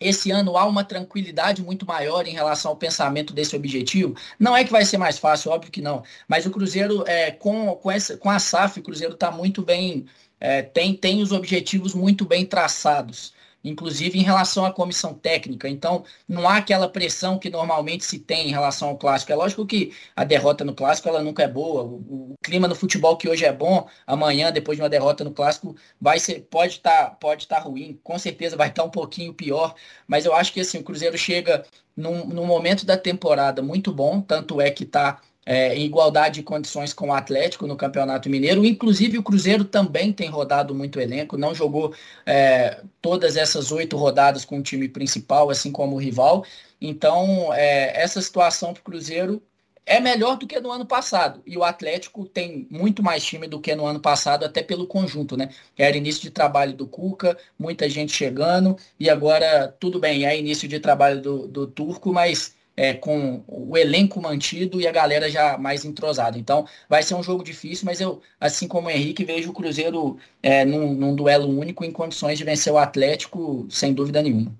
esse 0.00 0.30
ano 0.30 0.56
há 0.56 0.64
uma 0.64 0.84
tranquilidade 0.84 1.62
muito 1.62 1.86
maior 1.86 2.26
em 2.26 2.32
relação 2.32 2.70
ao 2.70 2.76
pensamento 2.76 3.32
desse 3.32 3.56
objetivo. 3.56 4.14
Não 4.38 4.56
é 4.56 4.64
que 4.64 4.70
vai 4.70 4.84
ser 4.84 4.98
mais 4.98 5.18
fácil, 5.18 5.50
óbvio 5.50 5.72
que 5.72 5.80
não. 5.82 6.02
Mas 6.26 6.46
o 6.46 6.50
Cruzeiro, 6.50 7.04
é, 7.06 7.30
com, 7.30 7.74
com, 7.76 7.90
essa, 7.90 8.16
com 8.16 8.30
a 8.30 8.38
SAF, 8.38 8.78
o 8.78 8.82
Cruzeiro 8.82 9.14
está 9.14 9.30
muito 9.30 9.62
bem, 9.62 10.06
é, 10.40 10.62
tem, 10.62 10.94
tem 10.94 11.22
os 11.22 11.32
objetivos 11.32 11.94
muito 11.94 12.24
bem 12.24 12.46
traçados 12.46 13.32
inclusive 13.68 14.18
em 14.18 14.22
relação 14.22 14.64
à 14.64 14.72
comissão 14.72 15.14
técnica. 15.14 15.68
Então, 15.68 16.04
não 16.28 16.48
há 16.48 16.56
aquela 16.56 16.88
pressão 16.88 17.38
que 17.38 17.50
normalmente 17.50 18.04
se 18.04 18.18
tem 18.18 18.48
em 18.48 18.52
relação 18.52 18.88
ao 18.88 18.98
clássico. 18.98 19.32
É 19.32 19.34
lógico 19.36 19.66
que 19.66 19.92
a 20.16 20.24
derrota 20.24 20.64
no 20.64 20.74
clássico 20.74 21.08
ela 21.08 21.22
nunca 21.22 21.42
é 21.42 21.48
boa. 21.48 21.82
O, 21.82 22.32
o 22.32 22.34
clima 22.42 22.68
no 22.68 22.74
futebol 22.74 23.16
que 23.16 23.28
hoje 23.28 23.44
é 23.44 23.52
bom, 23.52 23.88
amanhã, 24.06 24.50
depois 24.50 24.76
de 24.76 24.82
uma 24.82 24.88
derrota 24.88 25.24
no 25.24 25.32
clássico, 25.32 25.76
vai 26.00 26.18
ser, 26.18 26.40
pode 26.50 26.74
estar 26.74 27.04
tá, 27.04 27.10
pode 27.10 27.46
tá 27.46 27.58
ruim, 27.58 27.98
com 28.02 28.18
certeza 28.18 28.56
vai 28.56 28.68
estar 28.68 28.82
tá 28.82 28.88
um 28.88 28.90
pouquinho 28.90 29.34
pior. 29.34 29.74
Mas 30.06 30.24
eu 30.24 30.34
acho 30.34 30.52
que 30.52 30.60
assim, 30.60 30.78
o 30.78 30.84
Cruzeiro 30.84 31.16
chega 31.18 31.64
num, 31.96 32.26
num 32.26 32.46
momento 32.46 32.86
da 32.86 32.96
temporada 32.96 33.60
muito 33.62 33.92
bom, 33.92 34.20
tanto 34.20 34.60
é 34.60 34.70
que 34.70 34.84
está 34.84 35.20
é, 35.48 35.74
em 35.74 35.86
igualdade 35.86 36.34
de 36.34 36.42
condições 36.42 36.92
com 36.92 37.08
o 37.08 37.12
Atlético 37.14 37.66
no 37.66 37.74
Campeonato 37.74 38.28
Mineiro. 38.28 38.66
Inclusive, 38.66 39.16
o 39.16 39.22
Cruzeiro 39.22 39.64
também 39.64 40.12
tem 40.12 40.28
rodado 40.28 40.74
muito 40.74 41.00
elenco, 41.00 41.38
não 41.38 41.54
jogou 41.54 41.94
é, 42.26 42.82
todas 43.00 43.34
essas 43.34 43.72
oito 43.72 43.96
rodadas 43.96 44.44
com 44.44 44.58
o 44.58 44.62
time 44.62 44.90
principal, 44.90 45.48
assim 45.48 45.72
como 45.72 45.96
o 45.96 45.98
rival. 45.98 46.44
Então, 46.78 47.50
é, 47.54 47.98
essa 47.98 48.20
situação 48.20 48.74
para 48.74 48.80
o 48.82 48.84
Cruzeiro 48.84 49.42
é 49.86 49.98
melhor 50.00 50.36
do 50.36 50.46
que 50.46 50.60
no 50.60 50.70
ano 50.70 50.84
passado. 50.84 51.40
E 51.46 51.56
o 51.56 51.64
Atlético 51.64 52.26
tem 52.26 52.66
muito 52.70 53.02
mais 53.02 53.24
time 53.24 53.48
do 53.48 53.58
que 53.58 53.74
no 53.74 53.86
ano 53.86 54.00
passado, 54.00 54.44
até 54.44 54.62
pelo 54.62 54.86
conjunto, 54.86 55.34
né? 55.34 55.48
Era 55.78 55.96
início 55.96 56.20
de 56.20 56.30
trabalho 56.30 56.74
do 56.74 56.86
Cuca, 56.86 57.38
muita 57.58 57.88
gente 57.88 58.12
chegando, 58.12 58.76
e 59.00 59.08
agora, 59.08 59.74
tudo 59.80 59.98
bem, 59.98 60.26
é 60.26 60.38
início 60.38 60.68
de 60.68 60.78
trabalho 60.78 61.22
do, 61.22 61.48
do 61.48 61.66
Turco, 61.66 62.12
mas 62.12 62.57
é, 62.78 62.94
com 62.94 63.42
o 63.48 63.76
elenco 63.76 64.22
mantido 64.22 64.80
e 64.80 64.86
a 64.86 64.92
galera 64.92 65.28
já 65.28 65.58
mais 65.58 65.84
entrosada. 65.84 66.38
Então, 66.38 66.64
vai 66.88 67.02
ser 67.02 67.16
um 67.16 67.22
jogo 67.24 67.42
difícil, 67.42 67.84
mas 67.84 68.00
eu, 68.00 68.22
assim 68.40 68.68
como 68.68 68.86
o 68.86 68.90
Henrique, 68.90 69.24
vejo 69.24 69.50
o 69.50 69.52
Cruzeiro 69.52 70.16
é, 70.40 70.64
num, 70.64 70.94
num 70.94 71.16
duelo 71.16 71.48
único 71.48 71.84
em 71.84 71.90
condições 71.90 72.38
de 72.38 72.44
vencer 72.44 72.72
o 72.72 72.78
Atlético, 72.78 73.66
sem 73.68 73.92
dúvida 73.92 74.22
nenhuma. 74.22 74.54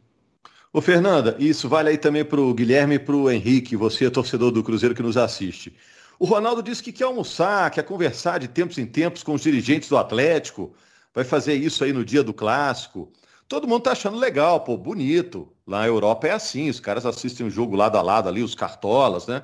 Ô 0.72 0.80
Fernanda, 0.80 1.37
isso 1.38 1.68
vale 1.68 1.90
aí 1.90 1.96
também 1.96 2.25
para 2.25 2.40
o 2.40 2.52
Guilherme 2.52 2.96
e 2.96 2.98
para 2.98 3.14
o 3.14 3.30
Henrique, 3.30 3.76
você 3.76 4.10
torcedor 4.10 4.50
do 4.50 4.64
Cruzeiro 4.64 4.96
que 4.96 5.02
nos 5.02 5.16
assiste. 5.16 5.72
O 6.18 6.25
Ronaldo 6.26 6.60
disse 6.60 6.82
que 6.82 6.90
quer 6.90 7.04
almoçar, 7.04 7.70
quer 7.70 7.84
conversar 7.84 8.38
de 8.40 8.48
tempos 8.48 8.78
em 8.78 8.87
tempos 8.87 9.22
com 9.22 9.34
os 9.34 9.42
dirigentes 9.42 9.88
do 9.88 9.96
Atlético, 9.96 10.75
vai 11.14 11.22
fazer 11.22 11.54
isso 11.54 11.84
aí 11.84 11.92
no 11.92 12.04
dia 12.04 12.25
do 12.25 12.34
clássico. 12.34 13.12
Todo 13.49 13.67
mundo 13.67 13.85
tá 13.85 13.93
achando 13.93 14.19
legal, 14.19 14.61
pô, 14.61 14.76
bonito. 14.76 15.50
Lá 15.67 15.81
na 15.81 15.87
Europa 15.87 16.28
é 16.28 16.33
assim, 16.33 16.69
os 16.69 16.78
caras 16.78 17.07
assistem 17.07 17.47
o 17.47 17.50
jogo 17.50 17.75
lado 17.75 17.97
a 17.97 18.02
lado 18.02 18.28
ali, 18.28 18.43
os 18.43 18.55
cartolas, 18.55 19.26
né? 19.26 19.43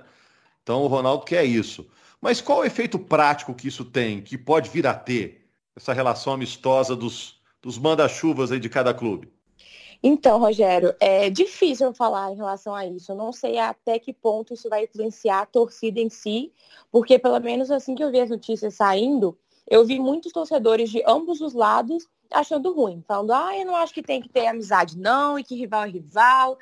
Então 0.63 0.83
o 0.83 0.87
Ronaldo 0.87 1.25
quer 1.25 1.45
isso. 1.45 1.87
Mas 2.21 2.41
qual 2.41 2.61
o 2.61 2.65
efeito 2.65 2.99
prático 2.99 3.55
que 3.55 3.69
isso 3.69 3.85
tem, 3.85 4.21
que 4.21 4.37
pode 4.37 4.69
vir 4.69 4.87
a 4.87 4.95
ter, 4.95 5.47
essa 5.75 5.93
relação 5.93 6.35
amistosa 6.35 6.95
dos, 6.95 7.41
dos 7.63 7.79
manda-chuvas 7.79 8.53
aí 8.53 8.61
de 8.61 8.69
cada 8.69 8.93
clube? 8.93 9.33
Então, 10.03 10.39
Rogério, 10.39 10.95
é 11.01 11.31
difícil 11.31 11.95
falar 11.95 12.31
em 12.31 12.37
relação 12.37 12.75
a 12.75 12.87
isso. 12.87 13.11
Eu 13.11 13.17
não 13.17 13.33
sei 13.33 13.59
até 13.59 13.99
que 13.99 14.13
ponto 14.13 14.53
isso 14.53 14.69
vai 14.69 14.85
influenciar 14.85 15.41
a 15.41 15.47
torcida 15.47 15.99
em 15.99 16.11
si, 16.11 16.53
porque 16.93 17.19
pelo 17.19 17.41
menos 17.41 17.71
assim 17.71 17.95
que 17.95 18.05
eu 18.05 18.11
vi 18.11 18.21
as 18.21 18.29
notícias 18.29 18.75
saindo, 18.75 19.37
eu 19.67 19.83
vi 19.83 19.99
muitos 19.99 20.31
torcedores 20.31 20.91
de 20.91 21.03
ambos 21.07 21.41
os 21.41 21.55
lados 21.55 22.07
achando 22.31 22.73
ruim, 22.73 23.03
falando, 23.07 23.33
ah, 23.33 23.57
eu 23.57 23.67
não 23.67 23.77
acho 23.77 23.95
que 23.95 24.03
tem 24.03 24.21
que 24.21 24.29
ter 24.29 24.47
amizade 24.47 24.99
não, 24.99 25.39
e 25.39 25.45
que 25.45 25.55
rival 25.55 25.85
é 25.85 25.89
rival. 25.89 26.59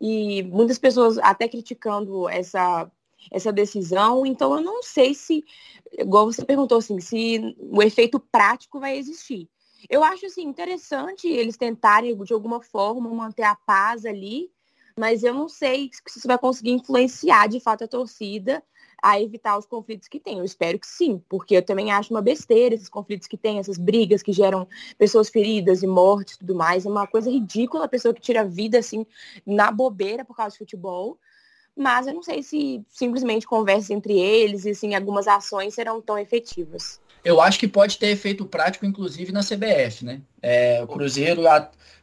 E 0.00 0.42
muitas 0.44 0.78
pessoas 0.78 1.18
até 1.18 1.48
criticando 1.48 2.28
essa, 2.28 2.90
essa 3.30 3.52
decisão. 3.52 4.26
Então 4.26 4.54
eu 4.54 4.60
não 4.60 4.82
sei 4.82 5.14
se, 5.14 5.44
igual 5.92 6.26
você 6.26 6.44
perguntou 6.44 6.78
assim, 6.78 7.00
se 7.00 7.56
o 7.58 7.82
efeito 7.82 8.20
prático 8.20 8.78
vai 8.78 8.96
existir. 8.96 9.48
Eu 9.88 10.02
acho 10.02 10.26
assim 10.26 10.42
interessante 10.42 11.28
eles 11.28 11.56
tentarem 11.56 12.16
de 12.16 12.32
alguma 12.32 12.60
forma 12.62 13.08
manter 13.10 13.44
a 13.44 13.54
paz 13.54 14.04
ali, 14.04 14.50
mas 14.98 15.22
eu 15.22 15.34
não 15.34 15.48
sei 15.48 15.90
se 15.92 16.18
isso 16.18 16.26
vai 16.26 16.38
conseguir 16.38 16.72
influenciar 16.72 17.48
de 17.48 17.60
fato 17.60 17.84
a 17.84 17.88
torcida 17.88 18.62
a 19.06 19.22
evitar 19.22 19.56
os 19.56 19.64
conflitos 19.64 20.08
que 20.08 20.18
tem. 20.18 20.38
Eu 20.38 20.44
espero 20.44 20.80
que 20.80 20.86
sim, 20.86 21.22
porque 21.28 21.56
eu 21.56 21.62
também 21.62 21.92
acho 21.92 22.12
uma 22.12 22.20
besteira 22.20 22.74
esses 22.74 22.88
conflitos 22.88 23.28
que 23.28 23.36
tem, 23.36 23.60
essas 23.60 23.78
brigas 23.78 24.20
que 24.20 24.32
geram 24.32 24.66
pessoas 24.98 25.28
feridas 25.28 25.80
e 25.84 25.86
mortes 25.86 26.34
e 26.34 26.38
tudo 26.40 26.56
mais. 26.56 26.84
É 26.84 26.90
uma 26.90 27.06
coisa 27.06 27.30
ridícula 27.30 27.84
a 27.84 27.88
pessoa 27.88 28.12
que 28.12 28.20
tira 28.20 28.40
a 28.40 28.44
vida 28.44 28.80
assim 28.80 29.06
na 29.46 29.70
bobeira 29.70 30.24
por 30.24 30.36
causa 30.36 30.54
de 30.54 30.58
futebol. 30.58 31.16
Mas 31.76 32.08
eu 32.08 32.14
não 32.14 32.22
sei 32.22 32.42
se 32.42 32.84
simplesmente 32.88 33.46
conversas 33.46 33.90
entre 33.90 34.18
eles 34.18 34.64
e 34.64 34.70
assim, 34.70 34.92
algumas 34.92 35.28
ações 35.28 35.74
serão 35.74 36.02
tão 36.02 36.18
efetivas. 36.18 37.00
Eu 37.24 37.40
acho 37.40 37.60
que 37.60 37.68
pode 37.68 37.98
ter 37.98 38.08
efeito 38.08 38.44
prático, 38.44 38.86
inclusive, 38.86 39.30
na 39.30 39.40
CBF, 39.40 40.04
né? 40.04 40.20
É, 40.42 40.82
o 40.82 40.88
Cruzeiro, 40.88 41.42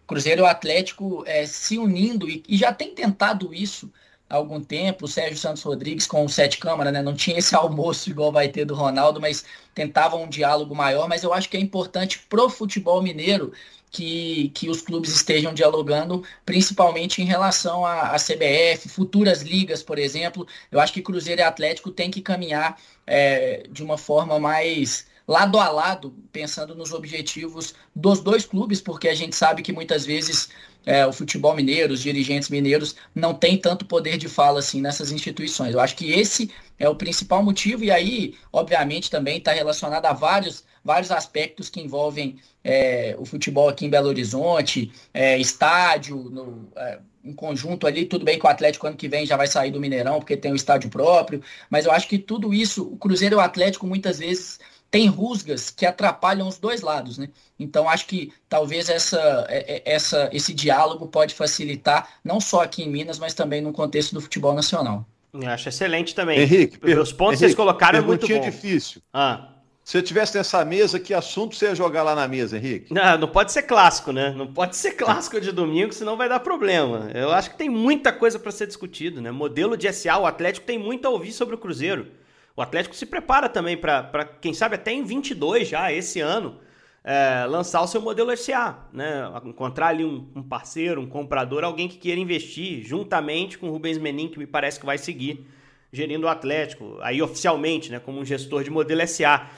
Cruzeiro 0.08 0.42
e 0.42 0.44
o 0.44 0.46
Atlético 0.46 1.24
é, 1.26 1.46
se 1.46 1.78
unindo 1.78 2.30
e, 2.30 2.42
e 2.48 2.56
já 2.56 2.72
tem 2.72 2.96
tentado 2.96 3.54
isso 3.54 3.92
há 4.30 4.36
algum 4.36 4.62
tempo, 4.62 5.06
o 5.06 5.08
Sérgio 5.08 5.38
Santos 5.38 5.64
Rodrigues 5.64 6.08
com 6.08 6.26
o 6.26 6.30
Sete 6.30 6.58
Câmara, 6.58 6.92
né? 6.92 7.02
Não 7.02 7.16
tinha 7.16 7.38
esse 7.38 7.54
almoço 7.56 8.10
igual 8.10 8.32
vai 8.32 8.50
ter 8.50 8.66
do 8.66 8.76
Ronaldo, 8.76 9.22
mas 9.22 9.46
tentava 9.74 10.16
um 10.16 10.28
diálogo 10.28 10.76
maior. 10.76 11.08
Mas 11.08 11.24
eu 11.24 11.34
acho 11.34 11.50
que 11.50 11.58
é 11.58 11.60
importante 11.60 12.20
pro 12.30 12.50
futebol 12.50 13.02
mineiro 13.02 13.54
que, 13.94 14.50
que 14.56 14.70
os 14.70 14.82
clubes 14.82 15.14
estejam 15.14 15.54
dialogando, 15.54 16.24
principalmente 16.46 17.22
em 17.22 17.26
relação 17.26 17.86
à, 17.86 18.16
CBF, 18.16 18.90
futuras 18.90 19.44
ligas, 19.44 19.84
por 19.84 20.00
exemplo. 20.00 20.48
Eu 20.72 20.80
acho 20.80 20.92
que 20.92 21.02
Cruzeiro 21.02 21.42
e 21.42 21.44
Atlético 21.44 21.92
têm 21.92 22.10
que 22.10 22.22
caminhar 22.22 22.78
é, 23.06 23.68
de 23.70 23.84
uma 23.84 23.98
forma 23.98 24.40
mais 24.40 25.06
lado 25.28 25.60
a 25.60 25.70
lado, 25.70 26.14
pensando 26.32 26.76
nos 26.76 26.92
objetivos 26.92 27.74
dos 27.96 28.20
dois 28.20 28.46
clubes, 28.46 28.82
porque 28.82 29.08
a 29.08 29.16
gente 29.16 29.36
sabe 29.36 29.62
que 29.62 29.72
muitas 29.72 30.06
vezes 30.06 30.50
é, 30.86 31.06
o 31.06 31.14
futebol 31.14 31.56
mineiro, 31.56 31.94
os 31.94 32.02
dirigentes 32.02 32.50
mineiros 32.50 32.96
não 33.16 33.34
têm 33.34 33.58
tanto 33.58 33.86
poder 33.86 34.18
de 34.18 34.28
fala 34.28 34.60
assim 34.60 34.82
nessas 34.82 35.12
instituições. 35.12 35.74
Eu 35.74 35.80
acho 35.80 35.96
que 35.96 36.12
esse 36.12 36.52
é 36.78 36.90
o 36.90 36.96
principal 36.96 37.42
motivo, 37.42 37.84
e 37.84 37.92
aí, 37.92 38.36
obviamente, 38.52 39.10
também 39.10 39.38
está 39.38 39.54
relacionado 39.54 40.06
a 40.06 40.14
vários, 40.14 40.64
vários 40.84 41.12
aspectos 41.12 41.70
que 41.70 41.80
envolvem 41.80 42.38
é, 42.64 43.16
o 43.18 43.26
futebol 43.26 43.70
aqui 43.70 43.86
em 43.86 43.90
Belo 43.90 44.10
Horizonte, 44.10 44.92
é, 45.14 45.38
estádio, 45.38 46.18
no, 46.18 46.68
é, 46.76 47.00
em 47.24 47.34
conjunto 47.34 47.88
ali, 47.88 48.06
tudo 48.06 48.26
bem 48.26 48.38
que 48.38 48.46
o 48.46 48.50
Atlético 48.50 48.86
ano 48.86 48.98
que 48.98 49.08
vem 49.08 49.26
já 49.26 49.38
vai 49.38 49.48
sair 49.48 49.72
do 49.72 49.80
Mineirão, 49.80 50.20
porque 50.20 50.36
tem 50.36 50.52
o 50.52 50.56
estádio 50.56 50.90
próprio, 50.90 51.42
mas 51.70 51.86
eu 51.86 51.92
acho 51.92 52.08
que 52.08 52.18
tudo 52.18 52.54
isso, 52.54 52.84
o 52.84 52.98
Cruzeiro 52.98 53.36
e 53.36 53.38
o 53.38 53.42
Atlético 53.42 53.88
muitas 53.88 54.20
vezes 54.20 54.60
tem 54.94 55.08
rusgas 55.08 55.72
que 55.72 55.88
atrapalham 55.88 56.48
os 56.48 56.60
dois 56.60 56.82
lados, 56.82 57.18
né? 57.18 57.28
Então 57.60 57.90
acho 57.90 58.06
que 58.06 58.32
talvez 58.48 58.90
essa, 58.90 59.44
é, 59.50 59.78
é, 59.78 59.92
essa, 59.92 60.30
esse 60.32 60.54
diálogo 60.54 61.08
pode 61.08 61.34
facilitar 61.34 62.08
não 62.24 62.40
só 62.40 62.62
aqui 62.62 62.84
em 62.84 62.92
Minas, 62.92 63.18
mas 63.18 63.34
também 63.34 63.60
no 63.60 63.74
contexto 63.74 64.14
do 64.14 64.22
futebol 64.22 64.54
nacional. 64.54 65.04
Eu 65.34 65.50
acho 65.50 65.68
excelente 65.68 66.14
também. 66.14 66.42
Henrique, 66.42 66.78
os 66.94 67.12
pontos 67.12 67.40
que 67.40 67.40
vocês 67.40 67.56
colocaram 67.56 67.98
é 67.98 68.02
muito 68.04 68.28
bom. 68.28 68.40
difícil. 68.40 69.02
Ah. 69.12 69.50
Se 69.84 69.98
eu 69.98 70.04
tivesse 70.04 70.38
nessa 70.38 70.64
mesa, 70.64 71.00
que 71.00 71.12
assunto 71.12 71.56
você 71.56 71.66
ia 71.66 71.76
jogar 71.76 72.04
lá 72.04 72.14
na 72.14 72.28
mesa, 72.28 72.58
Henrique? 72.58 72.94
Não, 72.94 73.18
não 73.18 73.28
pode 73.28 73.52
ser 73.52 73.64
clássico, 73.64 74.12
né? 74.12 74.32
Não 74.38 74.46
pode 74.46 74.76
ser 74.76 74.92
clássico 74.92 75.42
de 75.42 75.52
domingo, 75.52 75.92
senão 75.92 76.16
vai 76.16 76.30
dar 76.30 76.40
problema. 76.40 77.10
Eu 77.16 77.32
acho 77.32 77.50
que 77.50 77.58
tem 77.58 77.68
muita 77.68 78.14
coisa 78.14 78.38
para 78.38 78.52
ser 78.52 78.68
discutido, 78.68 79.20
né? 79.20 79.32
Modelo 79.32 79.76
de 79.76 79.92
SA, 79.92 80.20
o 80.20 80.28
Atlético 80.28 80.68
tem 80.68 80.78
muito 80.78 81.08
a 81.08 81.10
ouvir 81.10 81.32
sobre 81.32 81.56
o 81.56 81.58
Cruzeiro. 81.58 82.12
O 82.56 82.62
Atlético 82.62 82.96
se 82.96 83.06
prepara 83.06 83.50
também 83.50 83.76
para, 83.76 84.26
quem 84.40 84.54
sabe, 84.54 84.76
até 84.76 84.92
em 84.92 85.04
22 85.04 85.68
já, 85.68 85.92
esse 85.92 86.20
ano, 86.20 86.60
é, 87.04 87.46
lançar 87.48 87.82
o 87.82 87.88
seu 87.88 88.00
modelo 88.00 88.36
SA, 88.38 88.88
né? 88.94 89.24
Encontrar 89.44 89.88
ali 89.88 90.06
um, 90.06 90.30
um, 90.36 90.44
parceiro, 90.44 91.02
um 91.02 91.08
comprador, 91.08 91.64
alguém 91.64 91.88
que 91.88 91.98
queira 91.98 92.22
investir 92.22 92.84
juntamente 92.84 93.58
com 93.58 93.68
o 93.68 93.72
Rubens 93.72 93.98
Menin, 93.98 94.30
que 94.30 94.38
me 94.38 94.46
parece 94.46 94.80
que 94.80 94.86
vai 94.86 94.98
seguir 94.98 95.48
gerindo 95.92 96.26
o 96.26 96.30
Atlético, 96.30 96.98
aí 97.02 97.22
oficialmente, 97.22 97.92
né? 97.92 98.00
Como 98.00 98.20
um 98.20 98.26
gestor 98.26 98.64
de 98.64 98.70
modelo 98.70 99.06
SA. 99.08 99.50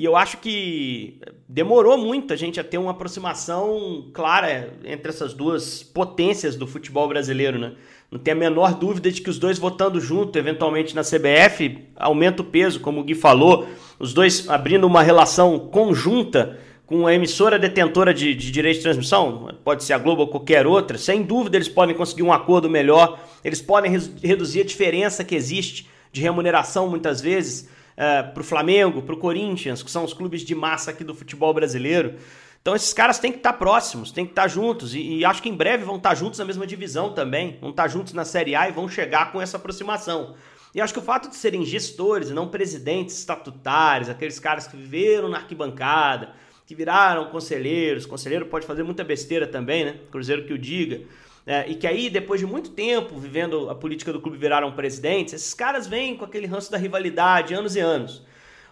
E 0.00 0.04
eu 0.06 0.16
acho 0.16 0.38
que 0.38 1.20
demorou 1.46 1.98
muito 1.98 2.32
a 2.32 2.36
gente 2.36 2.58
a 2.58 2.64
ter 2.64 2.78
uma 2.78 2.92
aproximação 2.92 4.08
clara 4.14 4.72
entre 4.82 5.10
essas 5.10 5.34
duas 5.34 5.82
potências 5.82 6.56
do 6.56 6.66
futebol 6.66 7.06
brasileiro, 7.06 7.58
né? 7.58 7.74
Não 8.10 8.18
tem 8.18 8.32
a 8.32 8.34
menor 8.34 8.72
dúvida 8.72 9.12
de 9.12 9.20
que 9.20 9.28
os 9.28 9.38
dois 9.38 9.58
votando 9.58 10.00
junto, 10.00 10.38
eventualmente 10.38 10.96
na 10.96 11.02
CBF, 11.02 11.84
aumenta 11.96 12.40
o 12.40 12.46
peso, 12.46 12.80
como 12.80 13.02
o 13.02 13.04
Gui 13.04 13.14
falou, 13.14 13.68
os 13.98 14.14
dois 14.14 14.48
abrindo 14.48 14.86
uma 14.86 15.02
relação 15.02 15.58
conjunta 15.58 16.58
com 16.86 17.06
a 17.06 17.12
emissora 17.12 17.58
detentora 17.58 18.14
de, 18.14 18.34
de 18.34 18.50
direito 18.50 18.78
de 18.78 18.84
transmissão, 18.84 19.54
pode 19.62 19.84
ser 19.84 19.92
a 19.92 19.98
Globo 19.98 20.22
ou 20.22 20.28
qualquer 20.28 20.66
outra, 20.66 20.96
sem 20.96 21.22
dúvida 21.22 21.58
eles 21.58 21.68
podem 21.68 21.94
conseguir 21.94 22.22
um 22.22 22.32
acordo 22.32 22.70
melhor, 22.70 23.20
eles 23.44 23.60
podem 23.60 23.92
reduzir 24.22 24.62
a 24.62 24.64
diferença 24.64 25.22
que 25.22 25.34
existe 25.34 25.90
de 26.10 26.22
remuneração 26.22 26.88
muitas 26.88 27.20
vezes 27.20 27.68
é, 28.00 28.22
para 28.22 28.40
o 28.40 28.44
Flamengo, 28.44 29.02
para 29.02 29.14
o 29.14 29.18
Corinthians, 29.18 29.82
que 29.82 29.90
são 29.90 30.02
os 30.02 30.14
clubes 30.14 30.40
de 30.40 30.54
massa 30.54 30.90
aqui 30.90 31.04
do 31.04 31.14
futebol 31.14 31.52
brasileiro. 31.52 32.14
Então 32.62 32.74
esses 32.74 32.94
caras 32.94 33.18
têm 33.18 33.30
que 33.30 33.36
estar 33.36 33.52
próximos, 33.52 34.10
têm 34.10 34.24
que 34.24 34.32
estar 34.32 34.48
juntos 34.48 34.94
e, 34.94 35.18
e, 35.18 35.24
acho 35.24 35.42
que 35.42 35.50
em 35.50 35.54
breve 35.54 35.84
vão 35.84 35.96
estar 35.96 36.14
juntos 36.14 36.38
na 36.38 36.46
mesma 36.46 36.66
divisão 36.66 37.12
também, 37.12 37.58
vão 37.60 37.70
estar 37.70 37.88
juntos 37.88 38.14
na 38.14 38.24
Série 38.24 38.54
A 38.54 38.70
e 38.70 38.72
vão 38.72 38.88
chegar 38.88 39.32
com 39.32 39.40
essa 39.40 39.58
aproximação. 39.58 40.34
E 40.74 40.80
acho 40.80 40.94
que 40.94 40.98
o 40.98 41.02
fato 41.02 41.28
de 41.28 41.36
serem 41.36 41.62
gestores 41.62 42.30
e 42.30 42.32
não 42.32 42.48
presidentes 42.48 43.18
estatutários, 43.18 44.08
aqueles 44.08 44.38
caras 44.38 44.66
que 44.66 44.78
viveram 44.78 45.28
na 45.28 45.36
arquibancada, 45.36 46.32
que 46.66 46.74
viraram 46.74 47.26
conselheiros, 47.26 48.06
conselheiro 48.06 48.46
pode 48.46 48.66
fazer 48.66 48.82
muita 48.82 49.04
besteira 49.04 49.46
também, 49.46 49.84
né? 49.84 49.96
Cruzeiro 50.10 50.46
que 50.46 50.54
o 50.54 50.58
diga. 50.58 51.02
É, 51.46 51.68
e 51.68 51.74
que 51.74 51.86
aí, 51.86 52.10
depois 52.10 52.40
de 52.40 52.46
muito 52.46 52.70
tempo 52.70 53.18
vivendo 53.18 53.70
a 53.70 53.74
política 53.74 54.12
do 54.12 54.20
clube, 54.20 54.36
viraram 54.36 54.72
presidentes, 54.72 55.34
esses 55.34 55.54
caras 55.54 55.86
vêm 55.86 56.16
com 56.16 56.24
aquele 56.24 56.46
ranço 56.46 56.70
da 56.70 56.78
rivalidade 56.78 57.54
anos 57.54 57.76
e 57.76 57.80
anos. 57.80 58.24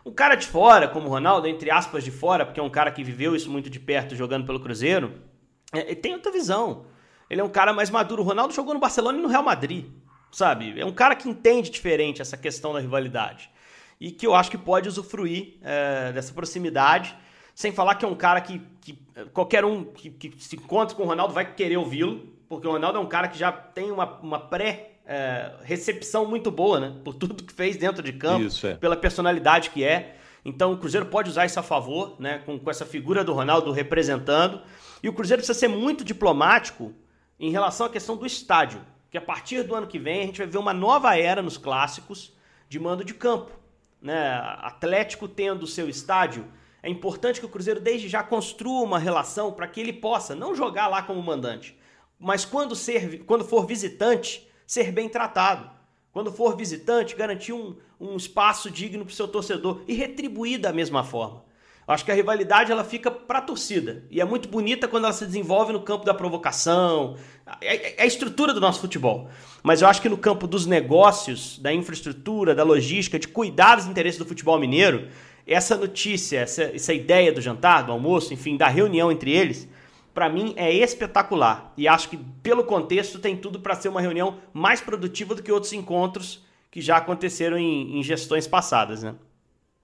Um 0.04 0.12
cara 0.12 0.34
de 0.34 0.46
fora, 0.46 0.86
como 0.86 1.06
o 1.06 1.10
Ronaldo, 1.10 1.46
entre 1.46 1.70
aspas 1.70 2.04
de 2.04 2.10
fora, 2.10 2.44
porque 2.44 2.60
é 2.60 2.62
um 2.62 2.70
cara 2.70 2.90
que 2.90 3.02
viveu 3.02 3.34
isso 3.34 3.50
muito 3.50 3.68
de 3.68 3.80
perto 3.80 4.14
jogando 4.14 4.46
pelo 4.46 4.60
Cruzeiro, 4.60 5.12
é, 5.72 5.94
tem 5.94 6.14
outra 6.14 6.32
visão. 6.32 6.86
Ele 7.28 7.40
é 7.40 7.44
um 7.44 7.48
cara 7.48 7.72
mais 7.72 7.90
maduro. 7.90 8.22
O 8.22 8.24
Ronaldo 8.24 8.54
jogou 8.54 8.72
no 8.72 8.80
Barcelona 8.80 9.18
e 9.18 9.22
no 9.22 9.28
Real 9.28 9.42
Madrid, 9.42 9.86
sabe? 10.30 10.78
É 10.80 10.84
um 10.84 10.92
cara 10.92 11.14
que 11.14 11.28
entende 11.28 11.70
diferente 11.70 12.22
essa 12.22 12.36
questão 12.36 12.72
da 12.72 12.80
rivalidade. 12.80 13.50
E 14.00 14.10
que 14.10 14.26
eu 14.26 14.34
acho 14.34 14.50
que 14.50 14.56
pode 14.56 14.88
usufruir 14.88 15.58
é, 15.62 16.12
dessa 16.12 16.32
proximidade, 16.32 17.14
sem 17.54 17.72
falar 17.72 17.96
que 17.96 18.04
é 18.04 18.08
um 18.08 18.14
cara 18.14 18.40
que, 18.40 18.62
que 18.80 18.98
qualquer 19.32 19.64
um 19.64 19.84
que, 19.84 20.10
que 20.10 20.42
se 20.42 20.56
encontre 20.56 20.94
com 20.94 21.02
o 21.02 21.06
Ronaldo 21.06 21.34
vai 21.34 21.52
querer 21.54 21.76
ouvi-lo, 21.76 22.37
porque 22.48 22.66
o 22.66 22.72
Ronaldo 22.72 22.98
é 22.98 23.00
um 23.00 23.06
cara 23.06 23.28
que 23.28 23.38
já 23.38 23.52
tem 23.52 23.90
uma, 23.90 24.18
uma 24.20 24.40
pré 24.40 24.92
é, 25.06 25.52
recepção 25.62 26.26
muito 26.26 26.50
boa, 26.50 26.80
né? 26.80 26.94
Por 27.04 27.14
tudo 27.14 27.34
que 27.42 27.52
fez 27.52 27.76
dentro 27.76 28.02
de 28.02 28.12
campo, 28.12 28.44
isso, 28.44 28.66
é. 28.66 28.74
pela 28.74 28.96
personalidade 28.96 29.70
que 29.70 29.84
é. 29.84 30.16
Então 30.44 30.72
o 30.72 30.78
Cruzeiro 30.78 31.06
pode 31.06 31.30
usar 31.30 31.46
isso 31.46 31.58
a 31.58 31.62
favor, 31.62 32.16
né? 32.18 32.42
Com, 32.44 32.58
com 32.58 32.70
essa 32.70 32.86
figura 32.86 33.24
do 33.24 33.32
Ronaldo 33.32 33.72
representando. 33.72 34.60
E 35.02 35.08
o 35.08 35.12
Cruzeiro 35.12 35.40
precisa 35.40 35.58
ser 35.58 35.68
muito 35.68 36.04
diplomático 36.04 36.94
em 37.38 37.50
relação 37.50 37.86
à 37.86 37.90
questão 37.90 38.16
do 38.16 38.26
estádio. 38.26 38.80
Que 39.10 39.16
a 39.16 39.20
partir 39.20 39.62
do 39.62 39.74
ano 39.74 39.86
que 39.86 39.98
vem 39.98 40.22
a 40.22 40.26
gente 40.26 40.38
vai 40.38 40.46
ver 40.46 40.58
uma 40.58 40.72
nova 40.72 41.16
era 41.18 41.42
nos 41.42 41.56
clássicos 41.56 42.32
de 42.68 42.78
mando 42.78 43.04
de 43.04 43.14
campo. 43.14 43.50
Né? 44.00 44.40
Atlético 44.60 45.26
tendo 45.26 45.62
o 45.62 45.66
seu 45.66 45.88
estádio. 45.88 46.46
É 46.82 46.88
importante 46.88 47.40
que 47.40 47.46
o 47.46 47.48
Cruzeiro 47.48 47.80
desde 47.80 48.08
já 48.08 48.22
construa 48.22 48.84
uma 48.84 48.98
relação 48.98 49.52
para 49.52 49.66
que 49.66 49.80
ele 49.80 49.92
possa 49.92 50.34
não 50.34 50.54
jogar 50.54 50.86
lá 50.86 51.02
como 51.02 51.22
mandante, 51.22 51.76
mas 52.18 52.44
quando, 52.44 52.74
ser, 52.74 53.24
quando 53.24 53.44
for 53.44 53.66
visitante, 53.66 54.48
ser 54.66 54.92
bem 54.92 55.08
tratado. 55.08 55.70
Quando 56.12 56.32
for 56.32 56.56
visitante, 56.56 57.14
garantir 57.14 57.52
um, 57.52 57.76
um 58.00 58.16
espaço 58.16 58.70
digno 58.70 59.04
para 59.04 59.12
o 59.12 59.14
seu 59.14 59.28
torcedor 59.28 59.82
e 59.86 59.94
retribuir 59.94 60.58
da 60.58 60.72
mesma 60.72 61.04
forma. 61.04 61.44
Acho 61.88 62.04
que 62.04 62.10
a 62.10 62.14
rivalidade 62.14 62.70
ela 62.70 62.84
fica 62.84 63.10
para 63.10 63.38
a 63.38 63.42
torcida 63.42 64.04
e 64.10 64.20
é 64.20 64.24
muito 64.24 64.46
bonita 64.46 64.86
quando 64.86 65.04
ela 65.04 65.12
se 65.12 65.24
desenvolve 65.24 65.72
no 65.72 65.80
campo 65.80 66.04
da 66.04 66.12
provocação, 66.12 67.16
é, 67.62 67.76
é, 67.76 67.94
é 67.96 68.02
a 68.02 68.06
estrutura 68.06 68.52
do 68.52 68.60
nosso 68.60 68.80
futebol. 68.80 69.30
Mas 69.62 69.80
eu 69.80 69.88
acho 69.88 70.02
que 70.02 70.08
no 70.08 70.18
campo 70.18 70.46
dos 70.46 70.66
negócios, 70.66 71.58
da 71.58 71.72
infraestrutura, 71.72 72.54
da 72.54 72.62
logística, 72.62 73.18
de 73.18 73.26
cuidar 73.26 73.76
dos 73.76 73.86
interesses 73.86 74.18
do 74.18 74.26
futebol 74.26 74.58
mineiro, 74.58 75.08
essa 75.46 75.78
notícia, 75.78 76.40
essa, 76.40 76.64
essa 76.64 76.92
ideia 76.92 77.32
do 77.32 77.40
jantar, 77.40 77.86
do 77.86 77.92
almoço, 77.92 78.34
enfim, 78.34 78.58
da 78.58 78.68
reunião 78.68 79.10
entre 79.10 79.32
eles, 79.32 79.66
para 80.18 80.28
mim 80.28 80.52
é 80.56 80.72
espetacular. 80.72 81.72
E 81.76 81.86
acho 81.86 82.08
que 82.08 82.16
pelo 82.16 82.64
contexto 82.64 83.20
tem 83.20 83.36
tudo 83.36 83.60
para 83.60 83.76
ser 83.76 83.88
uma 83.88 84.00
reunião 84.00 84.38
mais 84.52 84.80
produtiva 84.80 85.32
do 85.32 85.44
que 85.44 85.52
outros 85.52 85.72
encontros 85.72 86.42
que 86.72 86.80
já 86.80 86.96
aconteceram 86.96 87.56
em, 87.56 87.96
em 87.96 88.02
gestões 88.02 88.44
passadas, 88.44 89.04
né? 89.04 89.14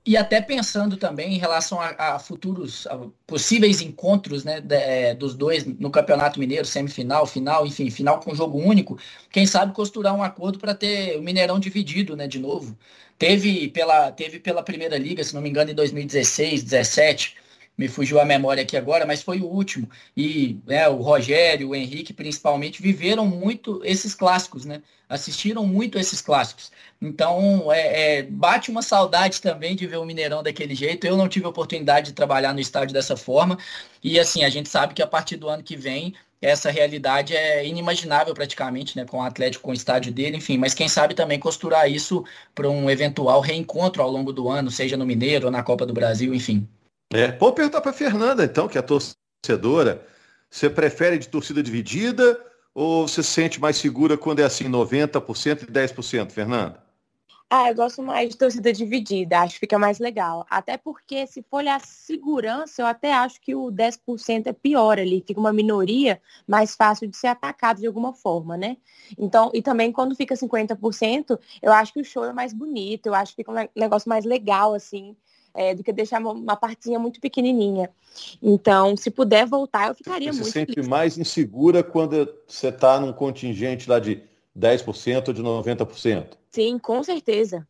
E 0.04 0.16
até 0.16 0.40
pensando 0.40 0.96
também 0.96 1.34
em 1.34 1.38
relação 1.38 1.80
a, 1.80 2.16
a 2.16 2.18
futuros 2.18 2.84
a 2.88 2.98
possíveis 3.24 3.80
encontros 3.80 4.42
né, 4.42 4.60
de, 4.60 4.74
é, 4.74 5.14
dos 5.14 5.36
dois 5.36 5.64
no 5.64 5.88
Campeonato 5.88 6.40
Mineiro, 6.40 6.66
semifinal, 6.66 7.24
final, 7.26 7.64
enfim, 7.64 7.88
final 7.88 8.18
com 8.18 8.34
jogo 8.34 8.58
único, 8.58 8.98
quem 9.30 9.46
sabe 9.46 9.72
costurar 9.72 10.16
um 10.16 10.22
acordo 10.22 10.58
para 10.58 10.74
ter 10.74 11.16
o 11.16 11.22
Mineirão 11.22 11.60
dividido 11.60 12.16
né, 12.16 12.26
de 12.26 12.40
novo. 12.40 12.76
Teve 13.16 13.68
pela, 13.68 14.10
teve 14.10 14.40
pela 14.40 14.64
Primeira 14.64 14.98
Liga, 14.98 15.22
se 15.22 15.32
não 15.32 15.40
me 15.40 15.48
engano, 15.48 15.70
em 15.70 15.74
2016, 15.74 16.64
17, 16.64 17.43
me 17.76 17.88
fugiu 17.88 18.21
a 18.21 18.25
memória 18.25 18.62
aqui 18.62 18.76
agora, 18.76 19.04
mas 19.04 19.23
foi 19.23 19.40
o 19.40 19.47
último. 19.47 19.88
E 20.16 20.59
né, 20.66 20.88
o 20.88 20.97
Rogério, 20.97 21.71
o 21.71 21.75
Henrique, 21.75 22.12
principalmente, 22.12 22.81
viveram 22.81 23.26
muito 23.26 23.81
esses 23.85 24.14
clássicos, 24.14 24.64
né? 24.64 24.81
Assistiram 25.09 25.66
muito 25.66 25.99
esses 25.99 26.21
clássicos. 26.21 26.71
Então, 27.02 27.71
é, 27.73 28.19
é, 28.19 28.23
bate 28.23 28.71
uma 28.71 28.81
saudade 28.81 29.40
também 29.40 29.76
de 29.76 29.87
ver 29.87 29.99
o 29.99 30.04
Mineirão 30.04 30.43
daquele 30.43 30.75
jeito. 30.75 31.07
Eu 31.07 31.16
não 31.16 31.28
tive 31.28 31.47
a 31.47 31.50
oportunidade 31.50 32.07
de 32.07 32.12
trabalhar 32.12 32.54
no 32.54 32.61
estádio 32.61 32.95
dessa 32.95 33.16
forma. 33.16 33.59
E 34.02 34.19
assim, 34.19 34.45
a 34.45 34.49
gente 34.49 34.69
sabe 34.69 34.95
que 34.95 35.02
a 35.02 35.07
partir 35.07 35.37
do 35.37 35.49
ano 35.49 35.62
que 35.62 35.76
vem, 35.76 36.14
essa 36.40 36.71
realidade 36.71 37.35
é 37.35 37.66
inimaginável 37.66 38.35
praticamente, 38.35 38.97
né? 38.97 39.04
Com 39.04 39.19
o 39.19 39.23
Atlético, 39.23 39.64
com 39.64 39.71
o 39.73 39.75
estádio 39.75 40.12
dele, 40.12 40.37
enfim. 40.37 40.59
Mas 40.59 40.75
quem 40.75 40.88
sabe 40.88 41.14
também 41.14 41.38
costurar 41.38 41.90
isso 41.90 42.25
para 42.54 42.69
um 42.69 42.88
eventual 42.88 43.40
reencontro 43.40 44.02
ao 44.02 44.11
longo 44.11 44.33
do 44.33 44.49
ano, 44.49 44.71
seja 44.71 44.97
no 44.97 45.07
Mineiro 45.07 45.47
ou 45.47 45.52
na 45.52 45.62
Copa 45.62 45.85
do 45.85 45.93
Brasil, 45.93 46.33
enfim. 46.35 46.69
É, 47.12 47.30
pode 47.30 47.56
perguntar 47.56 47.80
para 47.80 47.92
Fernanda, 47.92 48.44
então, 48.44 48.68
que 48.68 48.78
é 48.78 48.82
torcedora. 48.82 50.06
Você 50.50 50.70
prefere 50.70 51.18
de 51.18 51.28
torcida 51.28 51.62
dividida 51.62 52.40
ou 52.75 53.06
você 53.06 53.23
se 53.23 53.30
sente 53.30 53.61
mais 53.61 53.76
segura 53.76 54.16
quando 54.16 54.40
é 54.40 54.44
assim 54.44 54.68
90% 54.68 55.62
e 55.62 55.66
10%, 55.66 56.30
Fernanda? 56.32 56.82
Ah, 57.50 57.68
eu 57.70 57.75
gosto 57.76 58.02
mais 58.02 58.30
de 58.30 58.37
torcida 58.37 58.73
dividida, 58.73 59.38
acho 59.38 59.54
que 59.54 59.61
fica 59.61 59.78
mais 59.78 60.00
legal. 60.00 60.44
Até 60.50 60.76
porque 60.76 61.26
se 61.26 61.42
for 61.42 61.58
olhar 61.58 61.80
segurança, 61.80 62.82
eu 62.82 62.87
até 62.87 63.12
acho 63.12 63.40
que 63.40 63.54
o 63.54 63.70
10% 63.70 64.49
é 64.49 64.52
pior 64.52 64.99
ali, 64.99 65.23
fica 65.25 65.38
uma 65.38 65.52
minoria 65.52 66.20
mais 66.49 66.75
fácil 66.75 67.06
de 67.06 67.16
ser 67.16 67.28
atacado 67.28 67.80
de 67.80 67.87
alguma 67.87 68.12
forma, 68.12 68.56
né? 68.56 68.76
Então, 69.16 69.50
e 69.54 69.62
também 69.62 69.92
quando 69.92 70.16
fica 70.16 70.34
50%, 70.34 71.38
eu 71.62 71.73
acho 71.73 71.92
que 71.92 72.00
o 72.00 72.04
show 72.04 72.25
é 72.25 72.32
mais 72.32 72.52
bonito, 72.52 73.06
eu 73.06 73.14
acho 73.14 73.32
que 73.32 73.42
fica 73.42 73.52
um 73.52 73.68
negócio 73.76 74.08
mais 74.08 74.25
legal, 74.25 74.75
assim 74.75 75.16
é, 75.54 75.75
do 75.75 75.84
que 75.84 75.92
deixar 75.92 76.20
uma, 76.20 76.32
uma 76.32 76.56
partezinha 76.56 76.99
muito 76.99 77.20
pequenininha. 77.20 77.90
Então, 78.42 78.96
se 78.96 79.11
puder 79.11 79.46
voltar, 79.46 79.88
eu 79.88 79.94
ficaria 79.94 80.32
você 80.32 80.40
muito 80.40 80.46
se 80.46 80.52
sente 80.52 80.75
feliz. 80.75 80.88
mais 80.88 81.16
insegura 81.16 81.82
quando 81.82 82.28
você 82.46 82.68
está 82.68 82.99
num 82.99 83.12
contingente 83.12 83.88
lá 83.88 83.99
de 83.99 84.23
10% 84.58 85.28
ou 85.28 85.34
de 85.34 85.42
90%? 85.42 86.37
Sim, 86.50 86.78
com 86.78 87.02
certeza. 87.02 87.66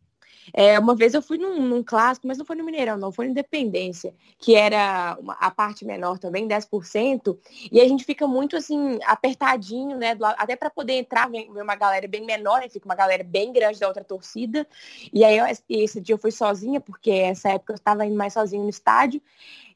É, 0.52 0.78
uma 0.78 0.94
vez 0.94 1.14
eu 1.14 1.22
fui 1.22 1.38
num, 1.38 1.60
num, 1.60 1.82
clássico, 1.82 2.26
mas 2.26 2.38
não 2.38 2.44
foi 2.44 2.56
no 2.56 2.64
Mineirão, 2.64 2.96
não, 2.96 3.10
foi 3.10 3.26
no 3.26 3.30
Independência, 3.30 4.14
que 4.38 4.54
era 4.54 5.16
uma, 5.20 5.34
a 5.34 5.50
parte 5.50 5.84
menor 5.84 6.18
também, 6.18 6.46
10%, 6.46 7.36
e 7.70 7.80
a 7.80 7.88
gente 7.88 8.04
fica 8.04 8.26
muito 8.26 8.56
assim, 8.56 8.98
apertadinho, 9.04 9.96
né? 9.96 10.14
Do, 10.14 10.24
até 10.24 10.56
para 10.56 10.70
poder 10.70 10.94
entrar, 10.94 11.30
vem, 11.30 11.52
vem, 11.52 11.62
uma 11.62 11.76
galera 11.76 12.06
bem 12.06 12.24
menor, 12.24 12.60
né, 12.60 12.68
fica 12.68 12.84
uma 12.84 12.94
galera 12.94 13.24
bem 13.24 13.52
grande 13.52 13.78
da 13.78 13.88
outra 13.88 14.04
torcida. 14.04 14.66
E 15.12 15.24
aí 15.24 15.38
eu, 15.38 15.46
esse 15.68 16.00
dia 16.00 16.14
eu 16.14 16.18
fui 16.18 16.30
sozinha, 16.30 16.80
porque 16.80 17.10
essa 17.10 17.50
época 17.50 17.72
eu 17.72 17.76
estava 17.76 18.04
indo 18.04 18.16
mais 18.16 18.32
sozinho 18.32 18.62
no 18.62 18.70
estádio. 18.70 19.20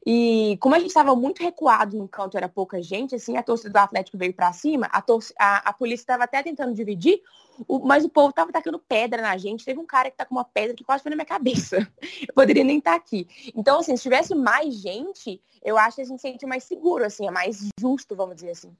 E 0.05 0.57
como 0.59 0.75
a 0.75 0.79
gente 0.79 0.89
estava 0.89 1.15
muito 1.15 1.43
recuado 1.43 1.97
no 1.97 2.07
canto, 2.07 2.37
era 2.37 2.47
pouca 2.47 2.81
gente, 2.81 3.15
assim, 3.15 3.37
a 3.37 3.43
torcida 3.43 3.69
do 3.69 3.77
Atlético 3.77 4.17
veio 4.17 4.33
para 4.33 4.51
cima, 4.53 4.89
a, 4.91 5.03
a, 5.37 5.69
a 5.69 5.73
polícia 5.73 6.03
estava 6.03 6.23
até 6.23 6.41
tentando 6.41 6.73
dividir, 6.73 7.21
o, 7.67 7.79
mas 7.79 8.05
o 8.05 8.09
povo 8.09 8.29
estava 8.29 8.51
tacando 8.51 8.79
pedra 8.79 9.21
na 9.21 9.37
gente. 9.37 9.65
Teve 9.65 9.79
um 9.79 9.85
cara 9.85 10.09
que 10.09 10.17
tá 10.17 10.25
com 10.25 10.35
uma 10.35 10.45
pedra 10.45 10.75
que 10.75 10.83
quase 10.83 11.03
foi 11.03 11.09
na 11.09 11.15
minha 11.15 11.25
cabeça. 11.25 11.77
Eu 12.27 12.33
poderia 12.33 12.63
nem 12.63 12.77
estar 12.77 12.91
tá 12.91 12.97
aqui. 12.97 13.27
Então, 13.55 13.79
assim, 13.79 13.95
se 13.95 14.03
tivesse 14.03 14.33
mais 14.35 14.75
gente, 14.75 15.41
eu 15.63 15.77
acho 15.77 15.95
que 15.95 16.01
a 16.01 16.05
gente 16.05 16.21
se 16.21 16.27
sente 16.27 16.45
mais 16.45 16.63
seguro, 16.63 17.05
assim, 17.05 17.27
é 17.27 17.31
mais 17.31 17.69
justo, 17.79 18.15
vamos 18.15 18.35
dizer 18.35 18.51
assim. 18.51 18.75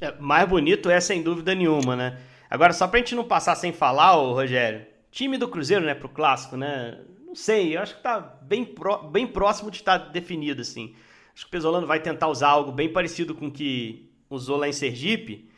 É, 0.00 0.12
mais 0.18 0.48
bonito 0.48 0.90
é 0.90 1.00
sem 1.00 1.22
dúvida 1.22 1.54
nenhuma, 1.54 1.94
né? 1.94 2.20
Agora, 2.48 2.72
só 2.72 2.86
pra 2.86 2.98
gente 2.98 3.14
não 3.14 3.24
passar 3.24 3.54
sem 3.56 3.72
falar, 3.72 4.16
ô, 4.16 4.32
Rogério, 4.32 4.86
time 5.10 5.38
do 5.38 5.48
Cruzeiro, 5.48 5.84
né, 5.84 5.94
pro 5.94 6.08
clássico, 6.08 6.56
né? 6.56 7.00
Não 7.26 7.34
sei, 7.34 7.76
eu 7.76 7.80
acho 7.80 7.96
que 7.96 8.02
tá 8.02 8.20
bem, 8.20 8.64
pró 8.64 8.98
bem 8.98 9.26
próximo 9.26 9.70
de 9.70 9.78
estar 9.78 9.98
tá 9.98 10.08
definido, 10.08 10.60
assim. 10.60 10.94
Acho 11.34 11.44
que 11.44 11.48
o 11.48 11.50
Pesolano 11.50 11.86
vai 11.86 12.00
tentar 12.00 12.28
usar 12.28 12.48
algo 12.48 12.70
bem 12.70 12.92
parecido 12.92 13.34
com 13.34 13.48
o 13.48 13.50
que 13.50 14.08
usou 14.30 14.56
lá 14.56 14.68
em 14.68 14.72
Sergipe. 14.72 15.50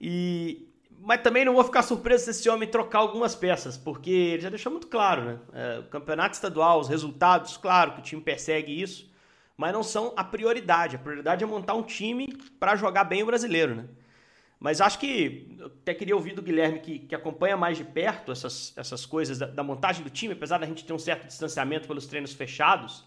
E, 0.00 0.69
mas 1.02 1.22
também 1.22 1.44
não 1.44 1.54
vou 1.54 1.64
ficar 1.64 1.82
surpreso 1.82 2.24
se 2.24 2.30
esse 2.30 2.48
homem 2.48 2.68
trocar 2.68 2.98
algumas 2.98 3.34
peças, 3.34 3.76
porque 3.78 4.10
ele 4.10 4.42
já 4.42 4.50
deixou 4.50 4.70
muito 4.70 4.86
claro, 4.86 5.24
né? 5.24 5.38
É, 5.52 5.78
o 5.78 5.84
campeonato 5.84 6.34
estadual, 6.34 6.78
os 6.78 6.88
resultados, 6.88 7.56
claro 7.56 7.92
que 7.92 8.00
o 8.00 8.02
time 8.02 8.20
persegue 8.20 8.80
isso, 8.80 9.10
mas 9.56 9.72
não 9.72 9.82
são 9.82 10.12
a 10.14 10.22
prioridade. 10.22 10.96
A 10.96 10.98
prioridade 10.98 11.42
é 11.42 11.46
montar 11.46 11.74
um 11.74 11.82
time 11.82 12.28
para 12.58 12.76
jogar 12.76 13.04
bem 13.04 13.22
o 13.22 13.26
brasileiro, 13.26 13.74
né? 13.74 13.88
Mas 14.58 14.82
acho 14.82 14.98
que, 14.98 15.56
até 15.64 15.94
queria 15.94 16.14
ouvir 16.14 16.34
do 16.34 16.42
Guilherme, 16.42 16.80
que, 16.80 16.98
que 16.98 17.14
acompanha 17.14 17.56
mais 17.56 17.78
de 17.78 17.84
perto 17.84 18.30
essas, 18.30 18.74
essas 18.76 19.06
coisas 19.06 19.38
da, 19.38 19.46
da 19.46 19.62
montagem 19.62 20.04
do 20.04 20.10
time, 20.10 20.34
apesar 20.34 20.58
da 20.58 20.66
gente 20.66 20.84
ter 20.84 20.92
um 20.92 20.98
certo 20.98 21.26
distanciamento 21.26 21.88
pelos 21.88 22.06
treinos 22.06 22.34
fechados, 22.34 23.06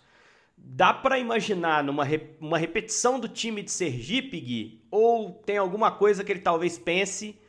dá 0.57 0.91
para 0.91 1.19
imaginar 1.19 1.83
numa 1.83 2.07
uma 2.39 2.57
repetição 2.57 3.19
do 3.19 3.27
time 3.27 3.61
de 3.61 3.69
Sergipe, 3.69 4.39
Gui? 4.39 4.81
Ou 4.89 5.33
tem 5.45 5.57
alguma 5.57 5.91
coisa 5.91 6.23
que 6.23 6.31
ele 6.31 6.39
talvez 6.39 6.79
pense 6.79 7.39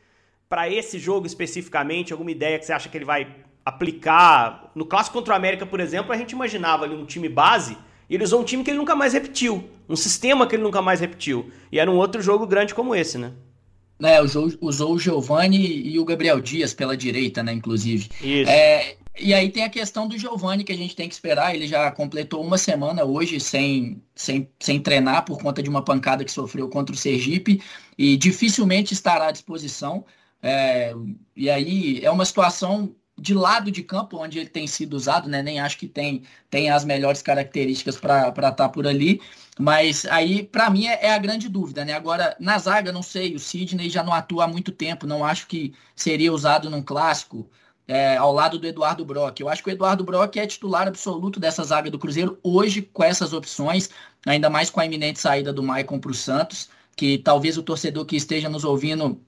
para 0.55 0.71
esse 0.71 1.01
jogo 1.01 1.27
especificamente, 1.27 2.13
alguma 2.13 2.31
ideia 2.31 2.61
que 2.61 2.65
você 2.65 2.73
acha 2.73 2.89
que 2.89 2.97
ele 2.97 3.05
vai 3.05 3.27
aplicar? 3.65 4.71
No 4.73 4.87
clássico 4.87 5.19
contra 5.19 5.35
o 5.35 5.37
América, 5.37 5.67
por 5.67 5.81
exemplo, 5.81 6.13
a 6.13 6.17
gente 6.17 6.31
imaginava 6.31 6.85
ali 6.85 6.95
um 6.95 7.05
time 7.05 7.29
base 7.29 7.77
e 8.09 8.15
ele 8.15 8.23
usou 8.23 8.41
um 8.41 8.45
time 8.45 8.63
que 8.63 8.71
ele 8.71 8.79
nunca 8.79 8.95
mais 8.95 9.15
repetiu, 9.15 9.69
um 9.89 9.97
sistema 9.97 10.47
que 10.47 10.55
ele 10.55 10.63
nunca 10.63 10.81
mais 10.81 11.01
repetiu. 11.01 11.51
E 11.73 11.81
era 11.81 11.91
um 11.91 11.97
outro 11.97 12.23
jogo 12.23 12.47
grande 12.47 12.73
como 12.73 12.95
esse, 12.95 13.19
né? 13.19 13.33
né, 13.99 14.21
usou, 14.21 14.49
usou 14.61 14.95
o 14.95 14.99
Giovani 14.99 15.59
e 15.59 15.99
o 15.99 16.05
Gabriel 16.05 16.41
Dias 16.41 16.73
pela 16.73 16.97
direita, 16.97 17.43
né, 17.43 17.53
inclusive. 17.53 18.09
Isso. 18.23 18.49
É, 18.49 18.95
e 19.19 19.35
aí 19.35 19.51
tem 19.51 19.65
a 19.65 19.69
questão 19.69 20.07
do 20.07 20.17
Giovani 20.17 20.63
que 20.63 20.73
a 20.73 20.77
gente 20.77 20.95
tem 20.95 21.09
que 21.09 21.15
esperar. 21.15 21.53
Ele 21.53 21.67
já 21.67 21.91
completou 21.91 22.41
uma 22.41 22.59
semana 22.59 23.05
hoje 23.05 23.41
sem, 23.41 24.01
sem, 24.15 24.49
sem 24.61 24.79
treinar 24.79 25.25
por 25.25 25.43
conta 25.43 25.61
de 25.61 25.69
uma 25.69 25.83
pancada 25.83 26.25
que 26.25 26.31
sofreu 26.31 26.69
contra 26.69 26.95
o 26.95 26.99
Sergipe 26.99 27.61
e 27.99 28.17
dificilmente 28.17 28.95
estará 28.95 29.27
à 29.27 29.33
disposição. 29.33 30.05
É, 30.45 30.93
e 31.35 31.49
aí 31.49 32.05
é 32.05 32.11
uma 32.11 32.25
situação 32.27 32.95
de 33.19 33.33
lado 33.33 33.71
de 33.71 33.83
campo 33.83 34.19
onde 34.19 34.39
ele 34.39 34.49
tem 34.49 34.67
sido 34.67 34.93
usado, 34.93 35.27
né? 35.27 35.43
Nem 35.43 35.59
acho 35.59 35.79
que 35.79 35.89
tem, 35.89 36.23
tem 36.51 36.71
as 36.71 36.85
melhores 36.85 37.23
características 37.23 37.97
para 37.97 38.29
estar 38.29 38.53
tá 38.53 38.69
por 38.69 38.87
ali. 38.87 39.23
Mas 39.59 40.05
aí, 40.07 40.43
para 40.43 40.69
mim, 40.69 40.87
é, 40.87 41.07
é, 41.07 41.15
a 41.15 41.19
grande 41.19 41.49
dúvida, 41.49 41.83
né? 41.83 41.95
Agora, 41.95 42.37
na 42.39 42.59
zaga, 42.59 42.93
não 42.93 43.03
sei, 43.03 43.35
o 43.35 43.39
Sidney 43.39 43.89
já 43.89 44.03
não 44.03 44.13
atua 44.13 44.45
há 44.45 44.49
muito 44.49 44.71
tempo, 44.71 45.07
não 45.07 45.25
acho 45.25 45.47
que 45.47 45.73
seria 45.97 46.33
usado 46.33 46.69
num 46.69 46.83
clássico 46.83 47.49
é, 47.89 48.17
ao 48.19 48.33
lado 48.33 48.59
do 48.59 48.67
Eduardo 48.67 49.05
Brock. 49.05 49.41
Eu 49.41 49.49
acho 49.49 49.63
que 49.63 49.71
o 49.71 49.73
Eduardo 49.73 50.05
Brock 50.05 50.37
é 50.37 50.47
titular 50.47 50.89
absoluto 50.89 51.41
dessa 51.41 51.65
zaga 51.65 51.91
do 51.91 51.99
Cruzeiro 51.99 52.39
hoje 52.43 52.83
com 52.83 53.03
essas 53.03 53.33
opções, 53.33 53.89
ainda 54.27 54.51
mais 54.51 54.69
com 54.69 54.81
a 54.81 54.87
iminente 54.87 55.21
saída 55.21 55.53
do 55.55 55.63
Maicon 55.63 55.99
para 55.99 56.11
o 56.11 56.15
Santos, 56.15 56.69
que 56.97 57.17
talvez 57.19 57.57
o 57.57 57.63
torcedor 57.63 58.05
que 58.05 58.17
esteja 58.17 58.49
nos 58.51 58.65
ouvindo 58.65 59.21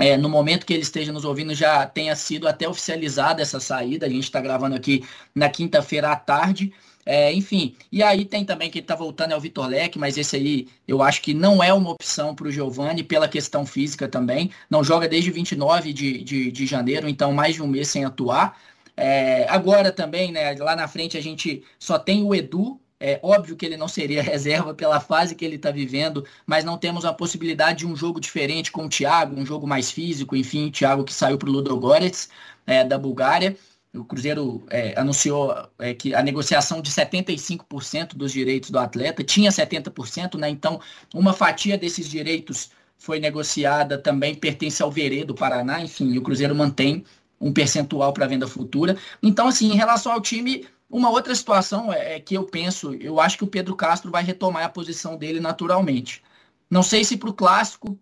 é, 0.00 0.16
no 0.16 0.30
momento 0.30 0.64
que 0.64 0.72
ele 0.72 0.82
esteja 0.82 1.12
nos 1.12 1.26
ouvindo, 1.26 1.54
já 1.54 1.86
tenha 1.86 2.16
sido 2.16 2.48
até 2.48 2.66
oficializada 2.66 3.42
essa 3.42 3.60
saída. 3.60 4.06
A 4.06 4.08
gente 4.08 4.24
está 4.24 4.40
gravando 4.40 4.74
aqui 4.74 5.04
na 5.34 5.50
quinta-feira 5.50 6.10
à 6.10 6.16
tarde. 6.16 6.72
É, 7.04 7.32
enfim, 7.32 7.76
e 7.92 8.02
aí 8.02 8.24
tem 8.24 8.44
também 8.44 8.70
que 8.70 8.78
ele 8.78 8.84
está 8.84 8.94
voltando 8.94 9.32
é 9.32 9.36
o 9.36 9.40
Vitor 9.40 9.66
Leque, 9.66 9.98
mas 9.98 10.16
esse 10.16 10.36
aí 10.36 10.68
eu 10.88 11.02
acho 11.02 11.20
que 11.20 11.34
não 11.34 11.62
é 11.62 11.72
uma 11.72 11.90
opção 11.90 12.34
para 12.34 12.46
o 12.46 12.50
Giovani 12.50 13.02
pela 13.02 13.28
questão 13.28 13.66
física 13.66 14.08
também. 14.08 14.50
Não 14.70 14.82
joga 14.82 15.06
desde 15.06 15.30
29 15.30 15.92
de, 15.92 16.22
de, 16.22 16.50
de 16.50 16.66
janeiro, 16.66 17.06
então 17.08 17.32
mais 17.32 17.54
de 17.56 17.62
um 17.62 17.66
mês 17.66 17.88
sem 17.88 18.04
atuar. 18.04 18.58
É, 18.96 19.46
agora 19.50 19.92
também, 19.92 20.32
né, 20.32 20.54
lá 20.54 20.74
na 20.74 20.88
frente 20.88 21.18
a 21.18 21.22
gente 21.22 21.62
só 21.78 21.98
tem 21.98 22.24
o 22.24 22.34
Edu, 22.34 22.80
é 23.00 23.18
óbvio 23.22 23.56
que 23.56 23.64
ele 23.64 23.78
não 23.78 23.88
seria 23.88 24.22
reserva 24.22 24.74
pela 24.74 25.00
fase 25.00 25.34
que 25.34 25.44
ele 25.44 25.56
está 25.56 25.70
vivendo, 25.70 26.24
mas 26.46 26.64
não 26.64 26.76
temos 26.76 27.04
a 27.04 27.12
possibilidade 27.12 27.78
de 27.78 27.86
um 27.86 27.96
jogo 27.96 28.20
diferente 28.20 28.70
com 28.70 28.84
o 28.84 28.88
Thiago, 28.88 29.40
um 29.40 29.46
jogo 29.46 29.66
mais 29.66 29.90
físico, 29.90 30.36
enfim, 30.36 30.68
o 30.68 30.70
Thiago 30.70 31.04
que 31.04 31.14
saiu 31.14 31.38
para 31.38 31.48
o 31.48 31.52
Ludogorets, 31.52 32.28
é, 32.66 32.84
da 32.84 32.98
Bulgária. 32.98 33.56
O 33.92 34.04
Cruzeiro 34.04 34.64
é, 34.70 34.94
anunciou 34.96 35.52
é, 35.78 35.92
que 35.94 36.14
a 36.14 36.22
negociação 36.22 36.80
de 36.80 36.90
75% 36.90 38.14
dos 38.14 38.30
direitos 38.30 38.70
do 38.70 38.78
atleta 38.78 39.24
tinha 39.24 39.50
70%, 39.50 40.38
né? 40.38 40.48
Então, 40.48 40.80
uma 41.12 41.32
fatia 41.32 41.76
desses 41.76 42.08
direitos 42.08 42.70
foi 42.96 43.18
negociada 43.18 43.98
também 43.98 44.34
pertence 44.34 44.80
ao 44.82 44.92
Verê 44.92 45.24
do 45.24 45.34
Paraná, 45.34 45.82
enfim, 45.82 46.16
o 46.16 46.22
Cruzeiro 46.22 46.54
mantém 46.54 47.04
um 47.40 47.52
percentual 47.52 48.12
para 48.12 48.26
venda 48.26 48.46
futura. 48.46 48.96
Então, 49.22 49.48
assim, 49.48 49.72
em 49.72 49.76
relação 49.76 50.12
ao 50.12 50.20
time, 50.20 50.66
uma 50.90 51.10
outra 51.10 51.34
situação 51.34 51.92
é, 51.92 52.16
é 52.16 52.20
que 52.20 52.34
eu 52.34 52.44
penso, 52.44 52.94
eu 52.94 53.20
acho 53.20 53.38
que 53.38 53.44
o 53.44 53.46
Pedro 53.46 53.76
Castro 53.76 54.10
vai 54.10 54.24
retomar 54.24 54.64
a 54.64 54.68
posição 54.68 55.16
dele 55.16 55.40
naturalmente. 55.40 56.22
Não 56.70 56.82
sei 56.82 57.04
se 57.04 57.16
para 57.16 57.30
o 57.30 57.34
clássico 57.34 57.98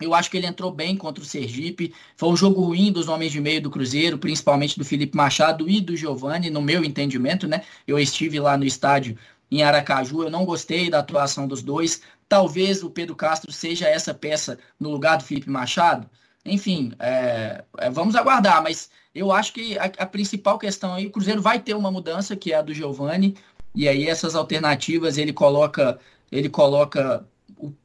Eu 0.00 0.14
acho 0.14 0.30
que 0.30 0.36
ele 0.36 0.46
entrou 0.46 0.70
bem 0.72 0.96
contra 0.96 1.22
o 1.22 1.26
Sergipe. 1.26 1.94
Foi 2.16 2.28
um 2.28 2.36
jogo 2.36 2.60
ruim 2.62 2.92
dos 2.92 3.08
homens 3.08 3.32
de 3.32 3.40
meio 3.40 3.62
do 3.62 3.70
Cruzeiro, 3.70 4.18
principalmente 4.18 4.78
do 4.78 4.84
Felipe 4.84 5.16
Machado 5.16 5.68
e 5.68 5.80
do 5.80 5.96
Giovani, 5.96 6.50
no 6.50 6.60
meu 6.62 6.84
entendimento, 6.84 7.48
né? 7.48 7.62
Eu 7.86 7.98
estive 7.98 8.38
lá 8.40 8.56
no 8.58 8.64
estádio 8.64 9.16
em 9.50 9.62
Aracaju, 9.62 10.24
eu 10.24 10.30
não 10.30 10.44
gostei 10.44 10.90
da 10.90 10.98
atuação 10.98 11.48
dos 11.48 11.62
dois. 11.62 12.02
Talvez 12.28 12.82
o 12.82 12.90
Pedro 12.90 13.16
Castro 13.16 13.52
seja 13.52 13.88
essa 13.88 14.12
peça 14.12 14.58
no 14.78 14.90
lugar 14.90 15.16
do 15.18 15.24
Felipe 15.24 15.48
Machado. 15.50 16.08
Enfim, 16.44 16.92
é, 16.98 17.64
é, 17.78 17.90
vamos 17.90 18.14
aguardar, 18.16 18.62
mas 18.62 18.90
eu 19.16 19.32
acho 19.32 19.52
que 19.52 19.78
a, 19.78 19.84
a, 19.84 20.06
principal 20.06 20.58
questão 20.58 20.94
aí, 20.94 21.06
o 21.06 21.10
Cruzeiro 21.10 21.40
vai 21.40 21.58
ter 21.58 21.74
uma 21.74 21.90
mudança, 21.90 22.36
que 22.36 22.52
é 22.52 22.56
a 22.56 22.62
do 22.62 22.74
Giovani, 22.74 23.34
e 23.74 23.88
aí 23.88 24.06
essas 24.06 24.34
alternativas 24.34 25.16
ele 25.16 25.32
coloca, 25.32 25.98
ele 26.30 26.48
coloca 26.48 27.24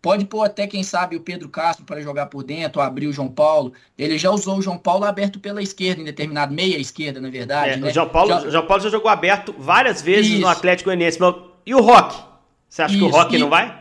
pode 0.02 0.26
pôr 0.26 0.44
até, 0.44 0.68
quem 0.68 0.84
sabe, 0.84 1.16
o 1.16 1.22
Pedro 1.22 1.48
Castro 1.48 1.86
para 1.86 2.02
jogar 2.02 2.26
por 2.26 2.44
dentro, 2.44 2.82
abrir 2.82 3.08
o 3.08 3.14
João 3.14 3.30
Paulo. 3.30 3.72
Ele 3.98 4.18
já 4.18 4.30
usou 4.30 4.58
o 4.58 4.62
João 4.62 4.78
Paulo 4.78 5.06
aberto 5.06 5.40
pela 5.40 5.62
esquerda, 5.62 6.02
em 6.02 6.06
determinado, 6.06 6.54
meia 6.54 6.78
esquerda, 6.78 7.22
na 7.22 7.30
verdade. 7.30 7.72
É, 7.72 7.78
né? 7.78 7.90
o 7.90 7.94
João 7.94 8.10
Paulo, 8.10 8.30
já... 8.30 8.50
João 8.50 8.66
Paulo 8.66 8.84
já 8.84 8.90
jogou 8.90 9.10
aberto 9.10 9.56
várias 9.58 10.02
vezes 10.02 10.34
Isso. 10.34 10.42
no 10.42 10.48
Atlético 10.48 10.90
Goianiense. 10.90 11.20
E 11.66 11.74
o 11.74 11.82
Rock? 11.82 12.18
Você 12.68 12.82
acha 12.82 12.94
Isso. 12.94 13.06
que 13.06 13.10
o 13.10 13.16
Rock 13.16 13.36
e... 13.36 13.40
não 13.40 13.50
vai? 13.50 13.81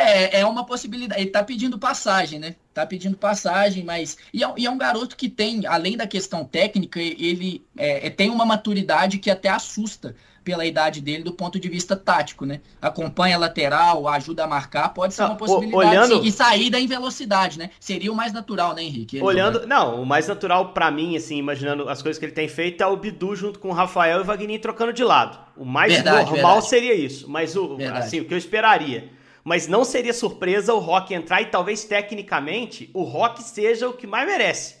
É, 0.00 0.40
é 0.40 0.46
uma 0.46 0.64
possibilidade. 0.64 1.20
Ele 1.20 1.30
tá 1.30 1.42
pedindo 1.42 1.78
passagem, 1.78 2.38
né? 2.38 2.56
Tá 2.72 2.86
pedindo 2.86 3.16
passagem, 3.16 3.84
mas. 3.84 4.16
E 4.32 4.44
é, 4.44 4.52
e 4.56 4.66
é 4.66 4.70
um 4.70 4.78
garoto 4.78 5.16
que 5.16 5.28
tem, 5.28 5.66
além 5.66 5.96
da 5.96 6.06
questão 6.06 6.44
técnica, 6.44 7.00
ele 7.00 7.64
é, 7.76 8.06
é 8.06 8.10
tem 8.10 8.30
uma 8.30 8.44
maturidade 8.44 9.18
que 9.18 9.30
até 9.30 9.48
assusta 9.48 10.14
pela 10.42 10.64
idade 10.64 11.00
dele 11.00 11.22
do 11.22 11.32
ponto 11.32 11.60
de 11.60 11.68
vista 11.68 11.94
tático, 11.94 12.44
né? 12.44 12.60
Acompanha 12.80 13.36
a 13.36 13.38
lateral, 13.38 14.08
ajuda 14.08 14.44
a 14.44 14.46
marcar, 14.46 14.88
pode 14.90 15.14
ser 15.14 15.22
uma 15.24 15.36
possibilidade 15.36 15.86
olhando... 15.86 16.22
sim, 16.22 16.26
e 16.26 16.32
saída 16.32 16.78
em 16.78 16.86
velocidade, 16.86 17.58
né? 17.58 17.70
Seria 17.78 18.10
o 18.10 18.14
mais 18.14 18.32
natural, 18.32 18.74
né, 18.74 18.82
Henrique? 18.82 19.20
olhando, 19.22 19.66
não, 19.66 20.02
o 20.02 20.06
mais 20.06 20.26
natural 20.28 20.72
para 20.72 20.90
mim, 20.90 21.16
assim, 21.16 21.36
imaginando 21.36 21.88
as 21.88 22.02
coisas 22.02 22.18
que 22.18 22.24
ele 22.24 22.32
tem 22.32 22.48
feito, 22.48 22.82
é 22.82 22.86
o 22.86 22.96
Bidu 22.96 23.36
junto 23.36 23.58
com 23.58 23.68
o 23.68 23.72
Rafael 23.72 24.18
e 24.18 24.22
o 24.22 24.24
Vagninho 24.24 24.60
trocando 24.60 24.92
de 24.92 25.04
lado. 25.04 25.38
O 25.56 25.64
mais 25.64 25.92
verdade, 25.92 26.30
normal 26.30 26.52
verdade. 26.54 26.68
seria 26.68 26.94
isso, 26.94 27.28
mas 27.28 27.54
o, 27.54 27.76
assim, 27.94 28.20
o 28.20 28.24
que 28.24 28.34
eu 28.34 28.38
esperaria. 28.38 29.19
Mas 29.50 29.66
não 29.66 29.84
seria 29.84 30.14
surpresa 30.14 30.72
o 30.72 30.78
Rock 30.78 31.12
entrar 31.12 31.42
e 31.42 31.46
talvez 31.46 31.84
tecnicamente 31.84 32.88
o 32.94 33.02
Rock 33.02 33.42
seja 33.42 33.88
o 33.88 33.92
que 33.92 34.06
mais 34.06 34.24
merece, 34.24 34.76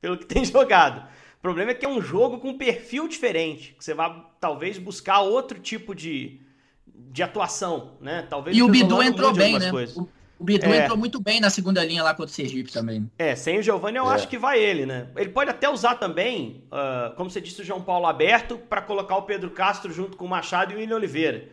pelo 0.00 0.16
que 0.16 0.24
tem 0.26 0.42
jogado 0.44 1.06
problema 1.44 1.72
é 1.72 1.74
que 1.74 1.84
é 1.84 1.88
um 1.90 2.00
jogo 2.00 2.38
com 2.38 2.48
um 2.48 2.56
perfil 2.56 3.06
diferente, 3.06 3.74
que 3.76 3.84
você 3.84 3.92
vai 3.92 4.24
talvez 4.40 4.78
buscar 4.78 5.20
outro 5.20 5.58
tipo 5.58 5.94
de, 5.94 6.40
de 6.86 7.22
atuação, 7.22 7.98
né? 8.00 8.26
Talvez 8.30 8.56
e 8.56 8.62
o 8.62 8.68
Bidu 8.68 9.02
entrou 9.02 9.30
bem, 9.30 9.58
né? 9.58 9.70
O, 9.70 10.08
o, 10.38 10.42
Bidu 10.42 10.72
é. 10.72 10.84
entrou 10.84 10.96
muito 10.96 11.20
bem 11.20 11.42
na 11.42 11.50
segunda 11.50 11.84
linha 11.84 12.02
lá 12.02 12.14
contra 12.14 12.30
o 12.30 12.34
Sergipe 12.34 12.72
também. 12.72 13.10
É, 13.18 13.36
sem 13.36 13.58
o 13.58 13.62
Giovanni 13.62 13.98
eu 13.98 14.10
é. 14.10 14.14
acho 14.14 14.26
que 14.26 14.38
vai 14.38 14.58
ele, 14.58 14.86
né? 14.86 15.08
Ele 15.14 15.28
pode 15.28 15.50
até 15.50 15.68
usar 15.68 15.96
também, 15.96 16.64
uh, 16.72 17.14
como 17.14 17.28
você 17.28 17.42
disse, 17.42 17.60
o 17.60 17.64
João 17.64 17.82
Paulo 17.82 18.06
aberto 18.06 18.56
para 18.56 18.80
colocar 18.80 19.16
o 19.16 19.22
Pedro 19.24 19.50
Castro 19.50 19.92
junto 19.92 20.16
com 20.16 20.24
o 20.24 20.28
Machado 20.28 20.72
e 20.72 20.76
o 20.76 20.78
William 20.78 20.96
Oliveira. 20.96 21.50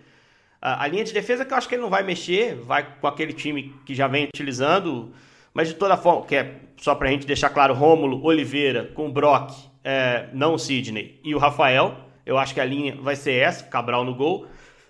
A 0.61 0.87
linha 0.87 1.03
de 1.03 1.11
defesa 1.11 1.43
que 1.43 1.51
eu 1.51 1.57
acho 1.57 1.67
que 1.67 1.73
ele 1.73 1.81
não 1.81 1.89
vai 1.89 2.03
mexer, 2.03 2.55
vai 2.55 2.85
com 2.99 3.07
aquele 3.07 3.33
time 3.33 3.73
que 3.83 3.95
já 3.95 4.07
vem 4.07 4.25
utilizando, 4.25 5.11
mas 5.53 5.67
de 5.67 5.73
toda 5.73 5.97
forma, 5.97 6.23
que 6.25 6.35
é 6.35 6.55
só 6.77 6.93
pra 6.93 7.09
gente 7.09 7.25
deixar 7.25 7.49
claro, 7.49 7.73
Rômulo, 7.73 8.23
Oliveira 8.23 8.91
com 8.93 9.07
o 9.07 9.11
Brock 9.11 9.51
é, 9.83 10.29
não 10.33 10.53
o 10.53 10.59
Sidney, 10.59 11.19
e 11.23 11.33
o 11.33 11.37
Rafael. 11.37 11.95
Eu 12.25 12.37
acho 12.37 12.53
que 12.53 12.61
a 12.61 12.65
linha 12.65 12.95
vai 13.01 13.15
ser 13.15 13.33
essa, 13.33 13.63
Cabral 13.63 14.05
no 14.05 14.13
gol. 14.13 14.45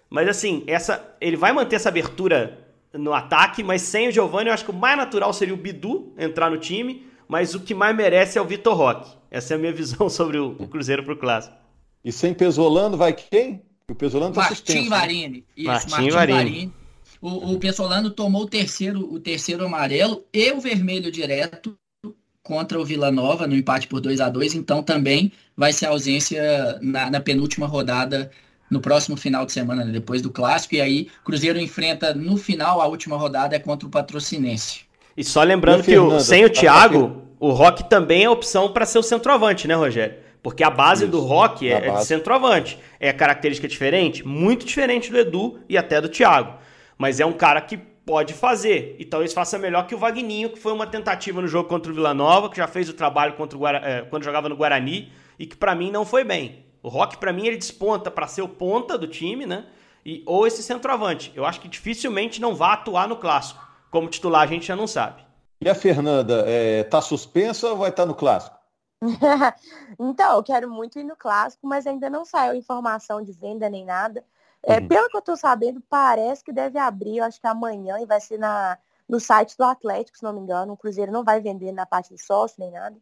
Mas 0.09 0.27
assim, 0.27 0.63
essa 0.67 1.15
ele 1.21 1.37
vai 1.37 1.53
manter 1.53 1.77
essa 1.77 1.87
abertura 1.87 2.59
no 2.93 3.13
ataque, 3.13 3.63
mas 3.63 3.81
sem 3.81 4.09
o 4.09 4.11
Giovanni, 4.11 4.49
eu 4.49 4.53
acho 4.53 4.65
que 4.65 4.71
o 4.71 4.73
mais 4.73 4.97
natural 4.97 5.31
seria 5.31 5.53
o 5.53 5.57
Bidu 5.57 6.13
entrar 6.17 6.49
no 6.49 6.57
time, 6.57 7.07
mas 7.27 7.55
o 7.55 7.61
que 7.61 7.73
mais 7.73 7.95
merece 7.95 8.37
é 8.37 8.41
o 8.41 8.45
Vitor 8.45 8.75
Roque. 8.75 9.09
Essa 9.31 9.53
é 9.53 9.55
a 9.55 9.59
minha 9.59 9.71
visão 9.73 10.09
sobre 10.09 10.37
o, 10.37 10.55
Cruzeiro 10.67 11.03
pro 11.03 11.17
Clássico. 11.17 11.55
E 12.03 12.11
sem 12.11 12.33
Pesolano 12.33 12.97
vai 12.97 13.13
quem? 13.13 13.63
O 13.89 13.95
Pesolano 13.95 14.33
tá 14.33 14.41
Martim 14.41 14.55
suspenso. 14.55 14.89
Varini. 14.89 15.45
Isso, 15.55 15.67
Martim, 15.67 15.89
Martim 15.91 16.09
Varini. 16.11 16.39
Varini. 16.39 16.73
O, 17.21 17.53
o 17.53 17.59
Pesolano 17.59 18.09
tomou 18.09 18.43
o 18.43 18.47
terceiro, 18.47 19.13
o 19.13 19.19
terceiro 19.19 19.65
amarelo 19.65 20.25
e 20.33 20.51
o 20.51 20.59
vermelho 20.59 21.11
direto 21.11 21.77
contra 22.41 22.79
o 22.79 22.85
Vila 22.85 23.11
Nova 23.11 23.45
no 23.45 23.55
empate 23.55 23.87
por 23.87 24.01
2 24.01 24.19
a 24.19 24.27
2 24.27 24.55
então 24.55 24.81
também 24.81 25.31
vai 25.55 25.71
ser 25.71 25.85
ausência 25.85 26.79
na, 26.81 27.11
na 27.11 27.19
penúltima 27.19 27.67
rodada 27.67 28.31
no 28.71 28.79
próximo 28.79 29.17
final 29.17 29.45
de 29.45 29.51
semana, 29.51 29.83
né, 29.83 29.91
depois 29.91 30.21
do 30.21 30.31
clássico, 30.31 30.75
e 30.75 30.81
aí 30.81 31.09
Cruzeiro 31.25 31.59
enfrenta 31.59 32.13
no 32.13 32.37
final 32.37 32.79
a 32.81 32.87
última 32.87 33.17
rodada 33.17 33.53
é 33.53 33.59
contra 33.59 33.85
o 33.85 33.91
Patrocinense. 33.91 34.81
E 35.15 35.23
só 35.25 35.43
lembrando 35.43 35.83
que 35.83 35.97
o, 35.97 36.19
sem 36.21 36.45
o 36.45 36.49
tá 36.49 36.61
Thiago, 36.61 37.21
o 37.37 37.51
Rock 37.51 37.89
também 37.89 38.23
é 38.23 38.29
opção 38.29 38.71
para 38.71 38.85
ser 38.85 38.97
o 38.97 39.03
centroavante, 39.03 39.67
né, 39.67 39.75
Rogério? 39.75 40.15
Porque 40.43 40.63
a 40.63 40.69
base 40.69 41.03
Isso, 41.03 41.11
do 41.11 41.19
Rock 41.21 41.69
é, 41.69 41.87
é 41.87 41.91
de 41.91 42.05
centroavante. 42.05 42.79
É 42.99 43.13
característica 43.13 43.67
diferente? 43.67 44.25
Muito 44.25 44.65
diferente 44.65 45.11
do 45.11 45.17
Edu 45.17 45.59
e 45.69 45.77
até 45.77 46.01
do 46.01 46.09
Thiago. 46.09 46.55
Mas 46.97 47.19
é 47.19 47.25
um 47.25 47.33
cara 47.33 47.61
que 47.61 47.77
pode 47.77 48.33
fazer. 48.33 48.95
E 48.99 49.05
talvez 49.05 49.33
faça 49.33 49.57
melhor 49.57 49.85
que 49.85 49.95
o 49.95 49.97
Vagninho, 49.97 50.49
que 50.49 50.59
foi 50.59 50.73
uma 50.73 50.87
tentativa 50.87 51.41
no 51.41 51.47
jogo 51.47 51.69
contra 51.69 51.91
o 51.91 51.95
Vila 51.95 52.13
Nova, 52.13 52.49
que 52.49 52.57
já 52.57 52.67
fez 52.67 52.89
o 52.89 52.93
trabalho 52.93 53.33
contra 53.33 53.57
o 53.57 53.67
é, 53.67 54.01
quando 54.09 54.23
jogava 54.23 54.49
no 54.49 54.55
Guarani 54.55 55.11
e 55.37 55.45
que 55.45 55.55
para 55.55 55.75
mim 55.75 55.91
não 55.91 56.05
foi 56.05 56.23
bem. 56.23 56.65
O 56.83 56.89
Rock 56.89 57.17
para 57.17 57.31
mim 57.31 57.45
ele 57.45 57.57
desponta 57.57 58.09
para 58.09 58.27
ser 58.27 58.41
o 58.41 58.47
ponta 58.47 58.97
do 58.97 59.07
time, 59.07 59.45
né? 59.45 59.65
E 60.03 60.23
ou 60.25 60.47
esse 60.47 60.63
centroavante. 60.63 61.31
Eu 61.35 61.45
acho 61.45 61.61
que 61.61 61.67
dificilmente 61.67 62.41
não 62.41 62.55
vai 62.55 62.73
atuar 62.73 63.07
no 63.07 63.15
clássico. 63.15 63.65
Como 63.91 64.09
titular 64.09 64.41
a 64.41 64.47
gente 64.47 64.65
já 64.65 64.75
não 64.75 64.87
sabe. 64.87 65.21
E 65.63 65.69
a 65.69 65.75
Fernanda, 65.75 66.43
é, 66.47 66.83
tá 66.83 67.01
suspensa 67.01 67.69
ou 67.69 67.77
vai 67.77 67.91
estar 67.91 68.03
tá 68.03 68.07
no 68.07 68.15
clássico? 68.15 68.60
então, 69.99 70.35
eu 70.35 70.43
quero 70.43 70.69
muito 70.69 70.99
ir 70.99 71.03
no 71.03 71.15
clássico, 71.15 71.65
mas 71.67 71.87
ainda 71.87 72.09
não 72.09 72.23
saiu 72.23 72.55
informação 72.55 73.21
de 73.21 73.31
venda 73.31 73.69
nem 73.69 73.83
nada. 73.83 74.23
É, 74.63 74.79
uhum. 74.79 74.87
Pelo 74.87 75.09
que 75.09 75.17
eu 75.17 75.19
estou 75.19 75.35
sabendo, 75.35 75.81
parece 75.89 76.43
que 76.43 76.53
deve 76.53 76.77
abrir, 76.77 77.17
eu 77.17 77.23
acho 77.23 77.41
que 77.41 77.47
amanhã, 77.47 77.99
e 77.99 78.05
vai 78.05 78.21
ser 78.21 78.37
na, 78.37 78.77
no 79.09 79.19
site 79.19 79.57
do 79.57 79.63
Atlético, 79.63 80.17
se 80.17 80.23
não 80.23 80.33
me 80.33 80.39
engano. 80.39 80.73
O 80.73 80.77
Cruzeiro 80.77 81.11
não 81.11 81.23
vai 81.23 81.41
vender 81.41 81.71
na 81.71 81.85
parte 81.85 82.13
de 82.13 82.21
sócio 82.21 82.57
nem 82.59 82.71
nada. 82.71 82.95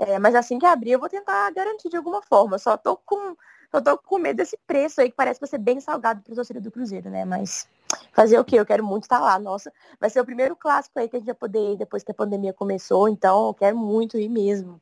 É, 0.00 0.18
mas 0.18 0.34
assim 0.34 0.58
que 0.58 0.66
abrir, 0.66 0.92
eu 0.92 1.00
vou 1.00 1.08
tentar 1.08 1.50
garantir 1.50 1.88
de 1.88 1.96
alguma 1.96 2.22
forma. 2.22 2.58
Só 2.58 2.76
tô 2.76 2.96
com, 2.96 3.34
só 3.70 3.80
tô 3.80 3.98
com 3.98 4.18
medo 4.18 4.36
desse 4.36 4.56
preço 4.66 5.00
aí, 5.00 5.10
que 5.10 5.16
parece 5.16 5.40
que 5.40 5.46
vai 5.46 5.50
ser 5.50 5.58
bem 5.58 5.80
salgado 5.80 6.22
para 6.22 6.32
o 6.32 6.36
torcedor 6.36 6.62
do 6.62 6.70
Cruzeiro, 6.70 7.10
né? 7.10 7.24
Mas 7.24 7.66
fazer 8.12 8.38
o 8.38 8.44
quê? 8.44 8.56
Eu 8.60 8.66
quero 8.66 8.84
muito 8.84 9.04
estar 9.04 9.18
lá. 9.18 9.38
Nossa, 9.38 9.72
vai 9.98 10.10
ser 10.10 10.20
o 10.20 10.24
primeiro 10.24 10.54
clássico 10.54 10.98
aí 10.98 11.08
que 11.08 11.16
a 11.16 11.18
gente 11.18 11.26
vai 11.26 11.34
poder 11.34 11.72
ir 11.72 11.76
depois 11.78 12.04
que 12.04 12.12
a 12.12 12.14
pandemia 12.14 12.52
começou. 12.52 13.08
Então, 13.08 13.48
eu 13.48 13.54
quero 13.54 13.76
muito 13.76 14.18
ir 14.18 14.28
mesmo. 14.28 14.80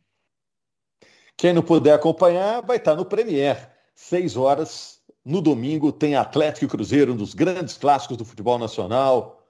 Quem 1.37 1.53
não 1.53 1.63
puder 1.63 1.95
acompanhar, 1.95 2.63
vai 2.63 2.79
estar 2.79 2.95
no 2.95 3.05
Premier. 3.05 3.71
Seis 3.95 4.37
horas 4.37 5.01
no 5.25 5.43
domingo 5.43 5.93
tem 5.93 6.17
Atlético 6.17 6.65
e 6.65 6.69
Cruzeiro, 6.69 7.13
um 7.13 7.17
dos 7.17 7.35
grandes 7.35 7.77
clássicos 7.77 8.17
do 8.17 8.25
futebol 8.25 8.59
nacional. 8.59 9.43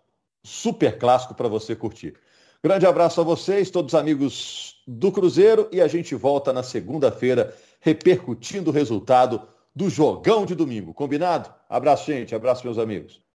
Super 0.42 0.98
clássico 0.98 1.34
para 1.34 1.48
você 1.48 1.76
curtir. 1.76 2.14
Grande 2.62 2.86
abraço 2.86 3.20
a 3.20 3.24
vocês, 3.24 3.70
todos 3.70 3.94
amigos 3.94 4.82
do 4.86 5.12
Cruzeiro, 5.12 5.68
e 5.70 5.80
a 5.80 5.86
gente 5.86 6.14
volta 6.14 6.52
na 6.52 6.62
segunda-feira 6.62 7.54
repercutindo 7.80 8.70
o 8.70 8.72
resultado 8.72 9.42
do 9.74 9.88
jogão 9.88 10.46
de 10.46 10.54
domingo. 10.54 10.94
Combinado? 10.94 11.52
Abraço, 11.68 12.06
gente. 12.06 12.34
Abraço, 12.34 12.64
meus 12.64 12.78
amigos. 12.78 13.25